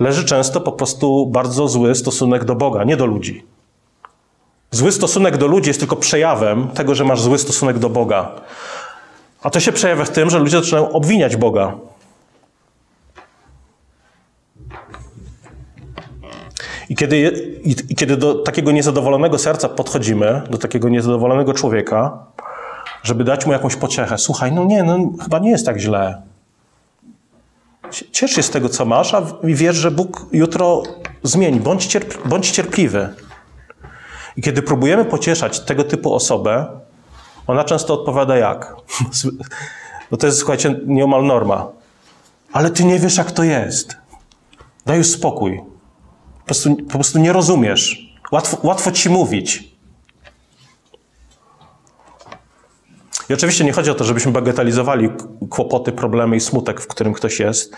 leży 0.00 0.24
często 0.24 0.60
po 0.60 0.72
prostu 0.72 1.26
bardzo 1.26 1.68
zły 1.68 1.94
stosunek 1.94 2.44
do 2.44 2.54
Boga, 2.54 2.84
nie 2.84 2.96
do 2.96 3.06
ludzi. 3.06 3.44
Zły 4.70 4.92
stosunek 4.92 5.36
do 5.36 5.46
ludzi 5.46 5.70
jest 5.70 5.80
tylko 5.80 5.96
przejawem 5.96 6.68
tego, 6.68 6.94
że 6.94 7.04
masz 7.04 7.20
zły 7.20 7.38
stosunek 7.38 7.78
do 7.78 7.88
Boga. 7.88 8.30
A 9.44 9.50
to 9.50 9.60
się 9.60 9.72
przejawia 9.72 10.04
w 10.04 10.10
tym, 10.10 10.30
że 10.30 10.38
ludzie 10.38 10.56
zaczynają 10.56 10.92
obwiniać 10.92 11.36
Boga. 11.36 11.74
I 16.88 16.96
kiedy, 16.96 17.18
i, 17.64 17.96
kiedy 17.96 18.16
do 18.16 18.34
takiego 18.34 18.72
niezadowolonego 18.72 19.38
serca 19.38 19.68
podchodzimy, 19.68 20.42
do 20.50 20.58
takiego 20.58 20.88
niezadowolonego 20.88 21.52
człowieka, 21.52 22.26
żeby 23.02 23.24
dać 23.24 23.46
mu 23.46 23.52
jakąś 23.52 23.76
pociechę, 23.76 24.18
słuchaj, 24.18 24.52
no 24.52 24.64
nie, 24.64 24.82
no 24.82 24.98
chyba 25.22 25.38
nie 25.38 25.50
jest 25.50 25.66
tak 25.66 25.78
źle. 25.78 26.22
Ciesz 28.12 28.30
się 28.30 28.42
z 28.42 28.50
tego, 28.50 28.68
co 28.68 28.84
masz, 28.84 29.14
a 29.14 29.22
wiesz, 29.42 29.76
że 29.76 29.90
Bóg 29.90 30.26
jutro 30.32 30.82
zmieni. 31.22 31.60
Bądź, 31.60 31.86
cierp 31.86 32.28
bądź 32.28 32.50
cierpliwy. 32.50 33.14
I 34.36 34.42
kiedy 34.42 34.62
próbujemy 34.62 35.04
pocieszać 35.04 35.60
tego 35.60 35.84
typu 35.84 36.14
osobę, 36.14 36.66
ona 37.46 37.64
często 37.64 37.94
odpowiada 37.94 38.36
jak? 38.36 38.74
No 40.10 40.18
to 40.18 40.26
jest, 40.26 40.38
słuchajcie, 40.38 40.80
nieomal 40.86 41.24
norma. 41.24 41.68
Ale 42.52 42.70
ty 42.70 42.84
nie 42.84 42.98
wiesz, 42.98 43.16
jak 43.16 43.32
to 43.32 43.42
jest. 43.42 43.96
Daj 44.86 44.98
już 44.98 45.06
spokój. 45.06 45.60
Po 46.38 46.44
prostu, 46.44 46.76
po 46.76 46.92
prostu 46.92 47.18
nie 47.18 47.32
rozumiesz. 47.32 48.14
Łatwo, 48.32 48.56
łatwo 48.62 48.92
ci 48.92 49.10
mówić. 49.10 49.74
I 53.30 53.34
oczywiście 53.34 53.64
nie 53.64 53.72
chodzi 53.72 53.90
o 53.90 53.94
to, 53.94 54.04
żebyśmy 54.04 54.32
bagatelizowali 54.32 55.08
kłopoty, 55.50 55.92
problemy 55.92 56.36
i 56.36 56.40
smutek, 56.40 56.80
w 56.80 56.86
którym 56.86 57.12
ktoś 57.12 57.40
jest. 57.40 57.76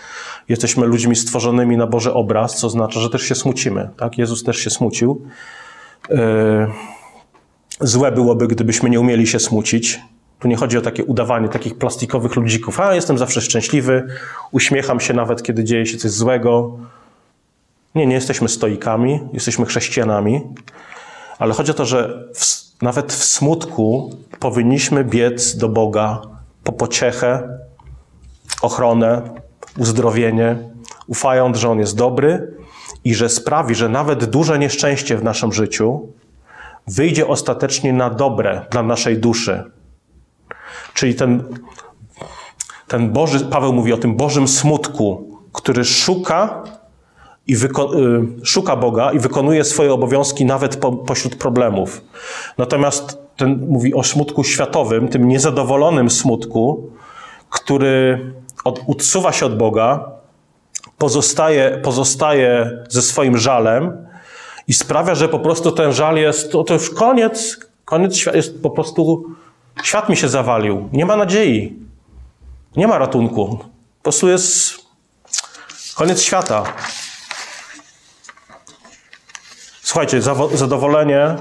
Jesteśmy 0.49 0.85
ludźmi 0.85 1.15
stworzonymi 1.15 1.77
na 1.77 1.87
Boży 1.87 2.13
obraz, 2.13 2.57
co 2.57 2.67
oznacza, 2.67 2.99
że 2.99 3.09
też 3.09 3.21
się 3.21 3.35
smucimy. 3.35 3.89
Tak? 3.97 4.17
Jezus 4.17 4.43
też 4.43 4.57
się 4.57 4.69
smucił. 4.69 5.25
Yy, 6.09 6.17
złe 7.79 8.11
byłoby, 8.11 8.47
gdybyśmy 8.47 8.89
nie 8.89 8.99
umieli 8.99 9.27
się 9.27 9.39
smucić. 9.39 9.99
Tu 10.39 10.47
nie 10.47 10.55
chodzi 10.55 10.77
o 10.77 10.81
takie 10.81 11.05
udawanie 11.05 11.49
takich 11.49 11.77
plastikowych 11.77 12.35
ludzików. 12.35 12.79
A, 12.79 12.95
jestem 12.95 13.17
zawsze 13.17 13.41
szczęśliwy, 13.41 14.07
uśmiecham 14.51 14.99
się 14.99 15.13
nawet, 15.13 15.43
kiedy 15.43 15.63
dzieje 15.63 15.85
się 15.85 15.97
coś 15.97 16.11
złego. 16.11 16.77
Nie, 17.95 18.07
nie 18.07 18.15
jesteśmy 18.15 18.49
stoikami, 18.49 19.19
jesteśmy 19.33 19.65
chrześcijanami, 19.65 20.41
ale 21.39 21.53
chodzi 21.53 21.71
o 21.71 21.73
to, 21.73 21.85
że 21.85 22.27
w, 22.35 22.67
nawet 22.81 23.13
w 23.13 23.23
smutku 23.23 24.11
powinniśmy 24.39 25.03
biec 25.03 25.57
do 25.57 25.69
Boga 25.69 26.21
po 26.63 26.71
pociechę, 26.71 27.59
ochronę, 28.61 29.21
uzdrowienie, 29.77 30.57
ufając, 31.07 31.57
że 31.57 31.69
On 31.69 31.79
jest 31.79 31.95
dobry 31.95 32.53
i 33.03 33.15
że 33.15 33.29
sprawi, 33.29 33.75
że 33.75 33.89
nawet 33.89 34.25
duże 34.25 34.59
nieszczęście 34.59 35.17
w 35.17 35.23
naszym 35.23 35.53
życiu 35.53 36.07
wyjdzie 36.87 37.27
ostatecznie 37.27 37.93
na 37.93 38.09
dobre 38.09 38.65
dla 38.71 38.83
naszej 38.83 39.17
duszy. 39.17 39.63
Czyli 40.93 41.15
ten, 41.15 41.43
ten 42.87 43.11
Boży, 43.13 43.39
Paweł 43.39 43.73
mówi 43.73 43.93
o 43.93 43.97
tym 43.97 44.15
Bożym 44.15 44.47
smutku, 44.47 45.37
który 45.53 45.85
szuka 45.85 46.63
i 47.47 47.55
y, 47.55 47.57
szuka 48.43 48.75
Boga 48.75 49.11
i 49.11 49.19
wykonuje 49.19 49.63
swoje 49.63 49.93
obowiązki 49.93 50.45
nawet 50.45 50.77
po, 50.77 50.91
pośród 50.91 51.35
problemów. 51.35 52.01
Natomiast 52.57 53.17
ten 53.37 53.67
mówi 53.69 53.93
o 53.93 54.03
smutku 54.03 54.43
światowym, 54.43 55.07
tym 55.07 55.27
niezadowolonym 55.27 56.09
smutku, 56.09 56.89
który 57.49 58.19
od, 58.63 58.81
odsuwa 58.87 59.31
się 59.31 59.45
od 59.45 59.57
Boga, 59.57 60.11
pozostaje, 60.97 61.79
pozostaje 61.83 62.71
ze 62.89 63.01
swoim 63.01 63.37
żalem 63.37 64.06
i 64.67 64.73
sprawia, 64.73 65.15
że 65.15 65.29
po 65.29 65.39
prostu 65.39 65.71
ten 65.71 65.93
żal 65.93 66.17
jest, 66.17 66.51
to, 66.51 66.65
już 66.69 66.89
koniec, 66.89 67.57
koniec 67.85 68.25
jest 68.25 68.61
po 68.61 68.69
prostu, 68.69 69.25
świat 69.83 70.09
mi 70.09 70.17
się 70.17 70.29
zawalił, 70.29 70.89
nie 70.93 71.05
ma 71.05 71.15
nadziei, 71.15 71.75
nie 72.75 72.87
ma 72.87 72.97
ratunku, 72.97 73.57
po 73.97 74.03
prostu 74.03 74.27
jest 74.27 74.73
koniec 75.95 76.21
świata. 76.21 76.63
Słuchajcie, 79.81 80.21
zadowolenie 80.53 81.35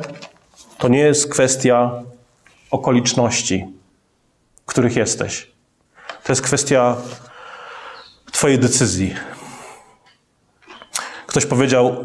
to 0.78 0.88
nie 0.88 0.98
jest 0.98 1.32
kwestia 1.32 2.02
okoliczności, 2.70 3.66
w 4.62 4.66
których 4.66 4.96
jesteś. 4.96 5.50
To 6.24 6.32
jest 6.32 6.42
kwestia 6.42 6.96
Twojej 8.32 8.58
decyzji. 8.58 9.14
Ktoś 11.36 11.46
powiedział, 11.46 11.96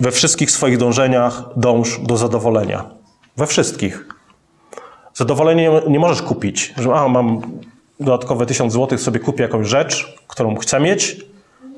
we 0.00 0.10
wszystkich 0.10 0.50
swoich 0.50 0.78
dążeniach 0.78 1.42
dąż 1.56 1.98
do 1.98 2.16
zadowolenia. 2.16 2.84
We 3.36 3.46
wszystkich. 3.46 4.08
Zadowolenie 5.14 5.70
nie 5.88 5.98
możesz 5.98 6.22
kupić, 6.22 6.74
że 6.76 6.94
a, 6.94 7.08
mam 7.08 7.40
dodatkowe 8.00 8.46
tysiąc 8.46 8.72
złotych, 8.72 9.00
sobie 9.00 9.20
kupię 9.20 9.42
jakąś 9.42 9.68
rzecz, 9.68 10.18
którą 10.28 10.56
chcę 10.56 10.80
mieć 10.80 11.20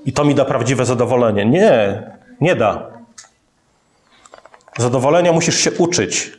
i 0.05 0.13
to 0.13 0.25
mi 0.25 0.35
da 0.35 0.45
prawdziwe 0.45 0.85
zadowolenie. 0.85 1.47
Nie, 1.47 2.03
nie 2.41 2.57
da. 2.57 2.91
Zadowolenia 4.79 5.33
musisz 5.33 5.57
się 5.57 5.71
uczyć, 5.73 6.33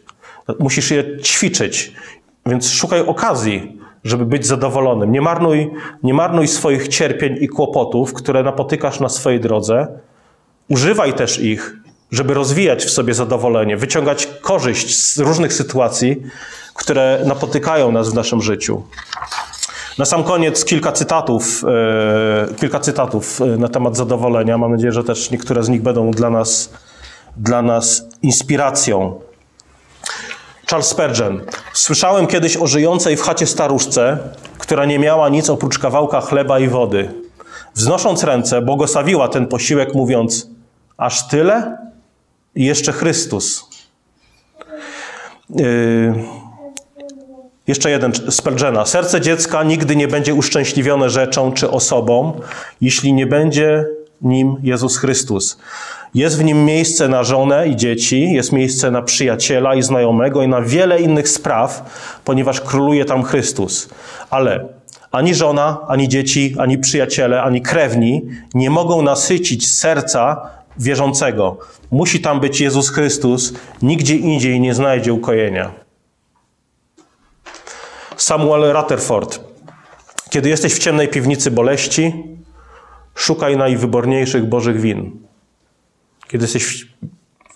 musisz 0.59 0.91
je 0.91 1.21
ćwiczyć, 1.21 1.93
więc 2.45 2.69
szukaj 2.69 2.99
okazji, 3.01 3.79
żeby 4.03 4.25
być 4.25 4.45
zadowolonym. 4.45 5.11
Nie 5.11 5.21
marnuj, 5.21 5.71
nie 6.03 6.13
marnuj 6.13 6.47
swoich 6.47 6.87
cierpień 6.87 7.37
i 7.41 7.47
kłopotów, 7.47 8.13
które 8.13 8.43
napotykasz 8.43 8.99
na 8.99 9.09
swojej 9.09 9.39
drodze. 9.39 9.87
Używaj 10.69 11.13
też 11.13 11.39
ich, 11.39 11.75
żeby 12.11 12.33
rozwijać 12.33 12.85
w 12.85 12.89
sobie 12.89 13.13
zadowolenie, 13.13 13.77
wyciągać 13.77 14.27
korzyść 14.41 14.97
z 14.99 15.17
różnych 15.17 15.53
sytuacji, 15.53 16.21
które 16.73 17.21
napotykają 17.25 17.91
nas 17.91 18.09
w 18.09 18.13
naszym 18.13 18.41
życiu. 18.41 18.83
Na 19.97 20.05
sam 20.05 20.23
koniec 20.23 20.65
kilka 20.65 20.91
cytatów, 20.91 21.63
e, 22.49 22.55
kilka 22.55 22.79
cytatów 22.79 23.41
e, 23.41 23.45
na 23.45 23.67
temat 23.67 23.97
zadowolenia. 23.97 24.57
Mam 24.57 24.71
nadzieję, 24.71 24.91
że 24.91 25.03
też 25.03 25.31
niektóre 25.31 25.63
z 25.63 25.69
nich 25.69 25.81
będą 25.81 26.11
dla 26.11 26.29
nas 26.29 26.69
dla 27.37 27.61
nas 27.61 28.05
inspiracją. 28.21 29.19
Charles 30.69 30.87
Spurgeon. 30.87 31.41
Słyszałem 31.73 32.27
kiedyś 32.27 32.57
o 32.57 32.67
żyjącej 32.67 33.17
w 33.17 33.21
chacie 33.21 33.47
staruszce, 33.47 34.17
która 34.57 34.85
nie 34.85 34.99
miała 34.99 35.29
nic 35.29 35.49
oprócz 35.49 35.79
kawałka 35.79 36.21
chleba 36.21 36.59
i 36.59 36.67
wody. 36.67 37.13
Wznosząc 37.75 38.23
ręce, 38.23 38.61
błogosławiła 38.61 39.27
ten 39.27 39.47
posiłek, 39.47 39.95
mówiąc: 39.95 40.47
Aż 40.97 41.27
tyle? 41.27 41.77
I 42.55 42.65
jeszcze 42.65 42.91
Chrystus. 42.91 43.69
Yy... 45.49 46.13
Jeszcze 47.67 47.89
jeden 47.91 48.11
Spurgeona. 48.29 48.85
Serce 48.85 49.21
dziecka 49.21 49.63
nigdy 49.63 49.95
nie 49.95 50.07
będzie 50.07 50.33
uszczęśliwione 50.33 51.09
rzeczą 51.09 51.51
czy 51.51 51.71
osobą, 51.71 52.41
jeśli 52.81 53.13
nie 53.13 53.27
będzie 53.27 53.85
nim 54.21 54.55
Jezus 54.63 54.97
Chrystus. 54.97 55.59
Jest 56.13 56.37
w 56.37 56.43
nim 56.43 56.65
miejsce 56.65 57.07
na 57.07 57.23
żonę 57.23 57.67
i 57.67 57.75
dzieci, 57.75 58.33
jest 58.33 58.51
miejsce 58.51 58.91
na 58.91 59.01
przyjaciela 59.01 59.75
i 59.75 59.81
znajomego 59.81 60.43
i 60.43 60.47
na 60.47 60.61
wiele 60.61 61.01
innych 61.01 61.29
spraw, 61.29 61.83
ponieważ 62.25 62.61
króluje 62.61 63.05
tam 63.05 63.23
Chrystus. 63.23 63.89
Ale 64.29 64.65
ani 65.11 65.35
żona, 65.35 65.77
ani 65.87 66.09
dzieci, 66.09 66.55
ani 66.57 66.77
przyjaciele, 66.77 67.41
ani 67.41 67.61
krewni 67.61 68.21
nie 68.53 68.69
mogą 68.69 69.01
nasycić 69.01 69.73
serca 69.73 70.49
wierzącego. 70.77 71.57
Musi 71.91 72.21
tam 72.21 72.39
być 72.39 72.61
Jezus 72.61 72.89
Chrystus, 72.89 73.53
nigdzie 73.81 74.15
indziej 74.15 74.59
nie 74.59 74.73
znajdzie 74.73 75.13
ukojenia. 75.13 75.71
Samuel 78.17 78.73
Rutherford. 78.73 79.39
Kiedy 80.29 80.49
jesteś 80.49 80.73
w 80.73 80.79
ciemnej 80.79 81.07
piwnicy 81.07 81.51
boleści, 81.51 82.13
szukaj 83.15 83.57
najwyborniejszych 83.57 84.45
Bożych 84.45 84.81
win. 84.81 85.11
Kiedy 86.27 86.43
jesteś 86.43 86.87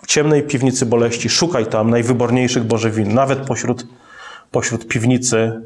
w 0.03 0.07
ciemnej 0.07 0.43
piwnicy 0.43 0.85
boleści, 0.85 1.29
szukaj 1.29 1.65
tam 1.65 1.89
najwyborniejszych 1.89 2.63
Bożych 2.63 2.93
win, 2.93 3.13
nawet 3.13 3.39
pośród, 3.39 3.87
pośród 4.51 4.87
piwnicy 4.87 5.61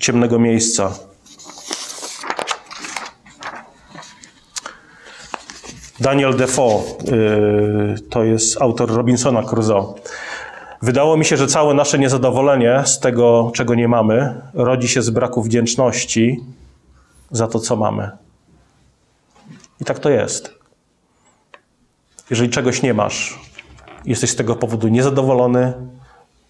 ciemnego 0.00 0.38
miejsca. 0.38 1.09
Daniel 6.00 6.36
Defoe 6.36 6.82
yy, 7.04 7.94
to 8.10 8.24
jest 8.24 8.62
autor 8.62 8.90
Robinsona 8.90 9.42
Crusoe. 9.42 9.94
Wydało 10.82 11.16
mi 11.16 11.24
się, 11.24 11.36
że 11.36 11.46
całe 11.46 11.74
nasze 11.74 11.98
niezadowolenie 11.98 12.82
z 12.84 13.00
tego, 13.00 13.50
czego 13.54 13.74
nie 13.74 13.88
mamy, 13.88 14.40
rodzi 14.54 14.88
się 14.88 15.02
z 15.02 15.10
braku 15.10 15.42
wdzięczności 15.42 16.40
za 17.30 17.48
to, 17.48 17.58
co 17.58 17.76
mamy. 17.76 18.10
I 19.80 19.84
tak 19.84 19.98
to 19.98 20.10
jest. 20.10 20.54
Jeżeli 22.30 22.50
czegoś 22.50 22.82
nie 22.82 22.94
masz, 22.94 23.38
jesteś 24.04 24.30
z 24.30 24.36
tego 24.36 24.56
powodu 24.56 24.88
niezadowolony, 24.88 25.72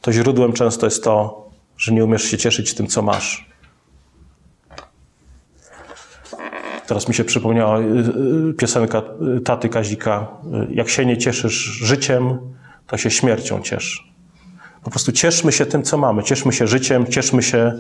to 0.01 0.13
źródłem 0.13 0.53
często 0.53 0.87
jest 0.87 1.05
to, 1.05 1.49
że 1.77 1.93
nie 1.93 2.05
umiesz 2.05 2.23
się 2.23 2.39
cieszyć 2.39 2.75
tym, 2.75 2.87
co 2.87 3.03
masz. 3.03 3.50
Teraz 6.91 7.09
mi 7.09 7.15
się 7.15 7.25
przypomniała 7.25 7.79
y, 7.79 7.83
y, 8.51 8.55
piosenka 8.55 9.03
y, 9.39 9.41
taty 9.41 9.69
Kazika. 9.69 10.27
Jak 10.71 10.89
się 10.89 11.07
nie 11.07 11.19
cieszysz 11.19 11.55
życiem, 11.55 12.39
to 12.87 12.97
się 12.97 13.11
śmiercią 13.11 13.63
ciesz. 13.63 14.13
Po 14.85 14.91
prostu 14.91 15.13
cieszmy 15.13 15.53
się 15.53 15.67
tym, 15.67 15.83
co 15.83 15.99
mamy. 15.99 16.23
Cieszmy 16.23 16.53
się 16.53 16.67
życiem, 16.67 17.07
cieszmy 17.07 17.43
się 17.43 17.73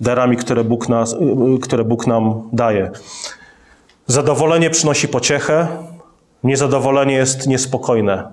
darami, 0.00 0.36
które 0.36 0.64
Bóg, 0.64 0.88
nas, 0.88 1.16
które 1.62 1.84
Bóg 1.84 2.06
nam 2.06 2.48
daje. 2.52 2.90
Zadowolenie 4.06 4.70
przynosi 4.70 5.08
pociechę, 5.08 5.66
niezadowolenie 6.44 7.14
jest 7.14 7.46
niespokojne. 7.46 8.30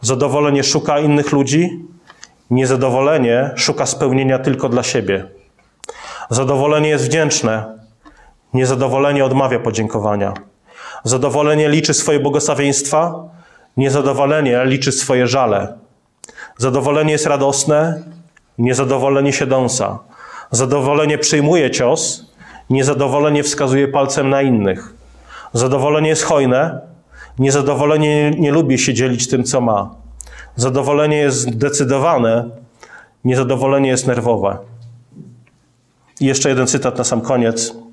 Zadowolenie 0.00 0.64
szuka 0.64 0.98
innych 0.98 1.32
ludzi, 1.32 1.84
niezadowolenie 2.50 3.50
szuka 3.56 3.86
spełnienia 3.86 4.38
tylko 4.38 4.68
dla 4.68 4.82
siebie. 4.82 5.26
Zadowolenie 6.30 6.88
jest 6.88 7.04
wdzięczne, 7.04 7.83
niezadowolenie 8.54 9.24
odmawia 9.24 9.58
podziękowania. 9.58 10.34
Zadowolenie 11.04 11.68
liczy 11.68 11.94
swoje 11.94 12.20
błogosławieństwa, 12.20 13.24
niezadowolenie 13.76 14.64
liczy 14.64 14.92
swoje 14.92 15.26
żale. 15.26 15.78
Zadowolenie 16.58 17.12
jest 17.12 17.26
radosne, 17.26 18.02
niezadowolenie 18.58 19.32
się 19.32 19.46
dąsa. 19.46 19.98
Zadowolenie 20.50 21.18
przyjmuje 21.18 21.70
cios, 21.70 22.32
niezadowolenie 22.70 23.42
wskazuje 23.42 23.88
palcem 23.88 24.30
na 24.30 24.42
innych. 24.42 24.94
Zadowolenie 25.52 26.08
jest 26.08 26.22
hojne, 26.22 26.80
niezadowolenie 27.38 28.30
nie, 28.30 28.52
lubi 28.52 28.78
się 28.78 28.94
dzielić 28.94 29.28
tym, 29.28 29.44
co 29.44 29.60
ma. 29.60 29.94
Zadowolenie 30.56 31.16
jest 31.16 31.36
zdecydowane, 31.36 32.50
niezadowolenie 33.24 33.88
jest 33.88 34.06
nerwowe. 34.06 34.58
I 36.20 36.26
jeszcze 36.26 36.48
jeden 36.48 36.66
cytat 36.66 36.98
na 36.98 37.04
sam 37.04 37.20
koniec. 37.20 37.70
Mm, 37.70 37.84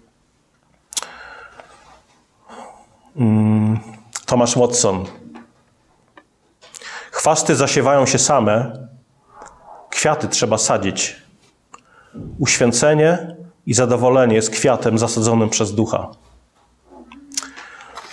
Thomas 4.26 4.56
Watson. 4.56 5.06
Chwasty 7.12 7.56
zasiewają 7.56 8.06
się 8.06 8.20
same, 8.20 8.88
kwiaty 9.90 10.28
trzeba 10.28 10.58
sadzić. 10.58 11.16
Uświęcenie 12.40 13.36
i 13.66 13.74
zadowolenie 13.74 14.36
jest 14.36 14.50
kwiatem 14.50 14.98
zasadzonym 14.98 15.50
przez 15.50 15.76
ducha. 15.76 16.10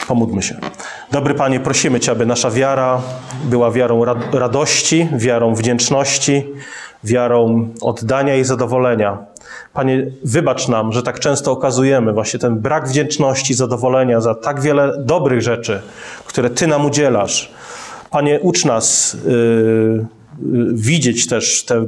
Pomódmy 0.08 0.42
się. 0.42 0.56
Dobry 1.12 1.34
Panie, 1.34 1.60
prosimy 1.60 2.00
Cię, 2.00 2.12
aby 2.12 2.26
nasza 2.26 2.50
wiara 2.50 3.02
była 3.44 3.70
wiarą 3.70 4.04
radości, 4.32 5.08
wiarą 5.12 5.54
wdzięczności, 5.54 6.46
wiarą 7.04 7.68
oddania 7.80 8.36
i 8.36 8.44
zadowolenia. 8.44 9.18
Panie, 9.72 10.06
wybacz 10.24 10.68
nam, 10.68 10.92
że 10.92 11.02
tak 11.02 11.20
często 11.20 11.52
okazujemy 11.52 12.12
właśnie 12.12 12.40
ten 12.40 12.58
brak 12.58 12.88
wdzięczności, 12.88 13.54
zadowolenia 13.54 14.20
za 14.20 14.34
tak 14.34 14.60
wiele 14.60 14.92
dobrych 14.98 15.42
rzeczy, 15.42 15.80
które 16.26 16.50
Ty 16.50 16.66
nam 16.66 16.86
udzielasz. 16.86 17.52
Panie, 18.10 18.40
ucz 18.40 18.64
nas 18.64 19.16
yy, 19.26 20.06
yy, 20.52 20.74
widzieć 20.74 21.26
też 21.26 21.64
te 21.64 21.84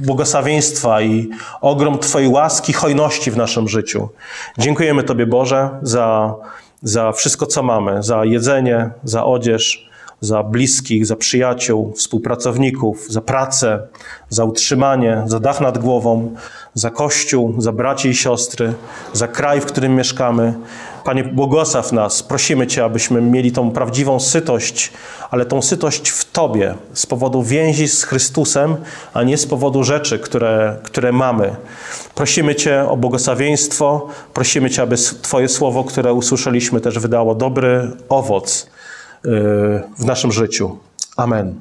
błogosławieństwa 0.00 1.02
i 1.02 1.30
ogrom 1.60 1.98
Twojej 1.98 2.28
łaski, 2.28 2.72
hojności 2.72 3.30
w 3.30 3.36
naszym 3.36 3.68
życiu. 3.68 4.08
Dziękujemy 4.58 5.02
Tobie, 5.02 5.26
Boże, 5.26 5.70
za, 5.82 6.34
za 6.82 7.12
wszystko, 7.12 7.46
co 7.46 7.62
mamy, 7.62 8.02
za 8.02 8.24
jedzenie, 8.24 8.90
za 9.04 9.24
odzież, 9.24 9.85
za 10.20 10.42
bliskich, 10.42 11.06
za 11.06 11.16
przyjaciół, 11.16 11.92
współpracowników, 11.96 13.06
za 13.08 13.20
pracę, 13.20 13.82
za 14.28 14.44
utrzymanie, 14.44 15.22
za 15.26 15.40
dach 15.40 15.60
nad 15.60 15.78
głową, 15.78 16.34
za 16.74 16.90
Kościół, 16.90 17.54
za 17.58 17.72
braci 17.72 18.08
i 18.08 18.14
siostry, 18.14 18.74
za 19.12 19.28
kraj, 19.28 19.60
w 19.60 19.66
którym 19.66 19.94
mieszkamy. 19.94 20.54
Panie, 21.04 21.24
błogosław 21.24 21.92
nas. 21.92 22.22
Prosimy 22.22 22.66
Cię, 22.66 22.84
abyśmy 22.84 23.20
mieli 23.20 23.52
tą 23.52 23.70
prawdziwą 23.70 24.20
sytość, 24.20 24.92
ale 25.30 25.46
tą 25.46 25.62
sytość 25.62 26.08
w 26.08 26.32
Tobie, 26.32 26.74
z 26.92 27.06
powodu 27.06 27.42
więzi 27.42 27.88
z 27.88 28.04
Chrystusem, 28.04 28.76
a 29.14 29.22
nie 29.22 29.38
z 29.38 29.46
powodu 29.46 29.84
rzeczy, 29.84 30.18
które, 30.18 30.76
które 30.82 31.12
mamy. 31.12 31.56
Prosimy 32.14 32.54
Cię 32.54 32.88
o 32.88 32.96
błogosławieństwo. 32.96 34.06
Prosimy 34.34 34.70
Cię, 34.70 34.82
aby 34.82 34.96
Twoje 35.22 35.48
słowo, 35.48 35.84
które 35.84 36.12
usłyszeliśmy, 36.12 36.80
też 36.80 36.98
wydało 36.98 37.34
dobry 37.34 37.90
owoc 38.08 38.75
w 39.98 40.04
naszym 40.04 40.32
życiu. 40.32 40.76
Amen. 41.16 41.60